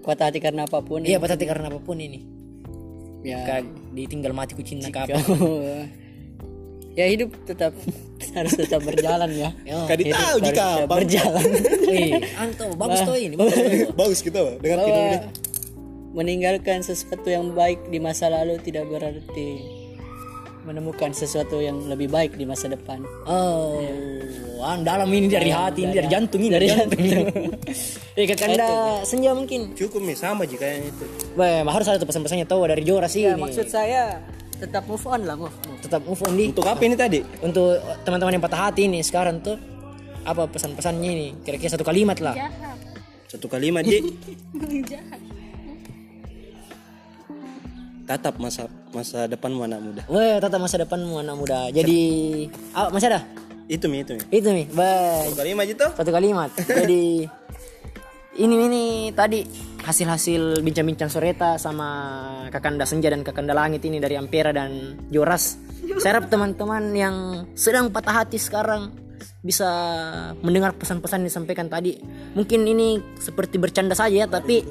Patah 0.00 0.30
hati 0.30 0.38
karena 0.38 0.64
apa 0.64 0.80
pun. 0.80 1.02
patah- 1.02 1.10
iya 1.10 1.18
patah 1.18 1.36
hati 1.36 1.44
karena 1.44 1.68
apa 1.68 1.76
pun 1.78 1.98
ini 1.98 2.20
Ya. 3.20 3.42
kayak 3.42 3.66
ditinggal 3.90 4.30
mati 4.30 4.54
kucing 4.54 4.78
apa 4.80 5.18
ya 6.96 7.04
hidup 7.04 7.34
tetap 7.42 7.74
harus 8.36 8.52
tetap 8.52 8.84
berjalan 8.84 9.30
ya. 9.32 9.50
Kadi 9.64 10.12
tahu 10.12 10.36
jika. 10.44 10.84
Berjalan. 10.84 11.46
Wih, 11.88 12.20
anto 12.42 12.66
bagus 12.76 13.00
tuh 13.02 13.16
ini 13.16 13.34
bagus 13.96 14.20
kita 14.20 14.60
dengar 14.60 14.78
kita 14.84 15.02
meninggalkan 16.12 16.80
sesuatu 16.80 17.28
yang 17.28 17.52
baik 17.52 17.88
di 17.88 18.00
masa 18.00 18.32
lalu 18.32 18.56
tidak 18.64 18.88
berarti 18.88 19.60
menemukan 20.66 21.14
sesuatu 21.14 21.62
yang 21.62 21.78
lebih 21.86 22.10
baik 22.10 22.34
di 22.34 22.42
masa 22.42 22.66
depan. 22.66 22.98
Oh, 23.22 23.78
an 24.66 24.82
dalam 24.82 25.06
ini 25.14 25.30
dari 25.30 25.54
hati 25.54 25.86
ini 25.86 25.94
dari 25.94 26.08
jantung 26.10 26.42
ini 26.42 26.50
dari 26.50 26.66
jantung 26.66 26.98
ini. 26.98 27.22
Eh 28.18 28.26
kakanda 28.26 28.66
senja 29.06 29.30
mungkin. 29.30 29.78
Cukup 29.78 30.02
nih 30.02 30.18
sama 30.18 30.42
jika 30.42 30.66
yang 30.66 30.90
itu. 30.90 31.04
Wah, 31.38 31.62
harus 31.70 31.86
ada 31.86 32.02
tuh 32.02 32.08
pesan-pesannya 32.10 32.50
tahu 32.50 32.66
dari 32.66 32.82
Jora 32.82 33.06
sih 33.06 33.28
Ya, 33.28 33.38
ini. 33.38 33.46
maksud 33.46 33.70
saya 33.70 34.18
tetap 34.56 34.82
move 34.88 35.04
on 35.06 35.20
lah, 35.24 35.36
move. 35.36 35.52
move. 35.68 35.80
Tetap 35.84 36.00
move 36.04 36.22
on 36.24 36.32
di 36.36 36.44
Untuk 36.52 36.66
apa 36.66 36.80
ini 36.84 36.96
tadi? 36.96 37.20
untuk 37.44 37.76
teman-teman 38.02 38.36
yang 38.36 38.44
patah 38.44 38.68
hati 38.70 38.88
ini 38.88 39.04
sekarang 39.04 39.40
tuh 39.44 39.56
apa 40.26 40.48
pesan-pesannya 40.50 41.10
ini? 41.12 41.28
Kira-kira 41.44 41.76
satu 41.76 41.84
kalimat 41.86 42.18
lah. 42.18 42.34
Satu 43.28 43.46
kalimat 43.46 43.84
Ji. 43.84 44.00
Tatap 48.06 48.38
masa 48.38 48.70
masa 48.94 49.26
depanmu 49.26 49.66
anak 49.66 49.80
muda. 49.82 50.02
Wah, 50.06 50.38
tata 50.38 50.62
masa 50.62 50.78
depanmu 50.78 51.18
anak 51.18 51.34
muda. 51.42 51.74
Jadi, 51.74 51.98
ah, 52.70 52.86
masih 52.86 53.10
ada? 53.10 53.26
Itu 53.66 53.90
mi 53.90 54.06
itu 54.06 54.14
mi. 54.14 54.22
Itu 54.30 54.54
nih, 54.54 54.70
baik. 54.70 55.34
Satu 55.34 55.42
kalimat 55.42 55.66
itu. 55.66 55.86
satu 55.90 56.10
kalimat 56.14 56.50
jadi 56.70 57.26
ini 58.36 58.54
ini 58.68 58.84
tadi 59.10 59.42
hasil-hasil 59.86 60.66
bincang-bincang 60.66 61.06
soreta 61.06 61.54
sama 61.62 61.86
kakanda 62.50 62.82
senja 62.82 63.06
dan 63.06 63.22
kakanda 63.22 63.54
langit 63.54 63.86
ini 63.86 64.02
dari 64.02 64.18
ampera 64.18 64.50
dan 64.50 64.98
joras. 65.14 65.62
Saya 66.02 66.18
harap 66.18 66.26
teman-teman 66.26 66.90
yang 66.90 67.16
sedang 67.54 67.94
patah 67.94 68.26
hati 68.26 68.42
sekarang 68.42 68.90
bisa 69.46 69.70
mendengar 70.42 70.74
pesan-pesan 70.74 71.22
yang 71.22 71.28
disampaikan 71.30 71.70
tadi. 71.70 72.02
Mungkin 72.34 72.66
ini 72.66 72.98
seperti 73.22 73.62
bercanda 73.62 73.94
saja 73.94 74.10
ya 74.10 74.26
tapi 74.26 74.66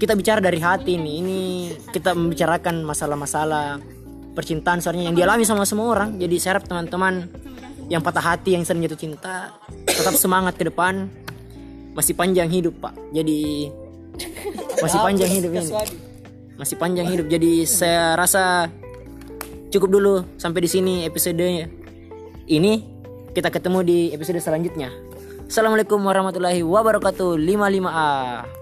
kita 0.00 0.16
bicara 0.16 0.40
dari 0.40 0.56
hati 0.56 0.96
ini 0.96 1.12
ini 1.20 1.40
kita 1.92 2.16
membicarakan 2.16 2.80
masalah-masalah 2.80 3.76
percintaan 4.32 4.80
soalnya 4.80 5.12
yang 5.12 5.16
dialami 5.20 5.44
sama 5.44 5.68
semua 5.68 5.92
orang. 5.92 6.16
Jadi 6.16 6.40
saya 6.40 6.56
harap 6.56 6.64
teman-teman 6.64 7.28
yang 7.92 8.00
patah 8.00 8.24
hati 8.24 8.56
yang 8.56 8.64
sering 8.64 8.80
jatuh 8.88 8.96
cinta 8.96 9.52
tetap 9.84 10.16
semangat 10.16 10.56
ke 10.56 10.64
depan. 10.64 11.12
Masih 11.92 12.16
panjang 12.16 12.48
hidup 12.48 12.80
pak. 12.80 12.96
Jadi 13.12 13.68
masih 14.82 14.98
panjang 15.00 15.30
hidup 15.30 15.50
ini. 15.54 15.70
Masih 16.60 16.76
panjang 16.76 17.08
hidup 17.08 17.26
jadi 17.32 17.52
saya 17.64 18.04
rasa 18.16 18.68
cukup 19.72 19.88
dulu 19.88 20.14
sampai 20.36 20.66
di 20.66 20.70
sini 20.70 20.94
episodenya. 21.08 21.70
Ini 22.50 22.72
kita 23.32 23.48
ketemu 23.48 23.78
di 23.86 23.98
episode 24.10 24.42
selanjutnya. 24.42 24.90
Assalamualaikum 25.46 25.98
warahmatullahi 26.02 26.62
wabarakatuh. 26.62 27.38
55A 27.38 28.59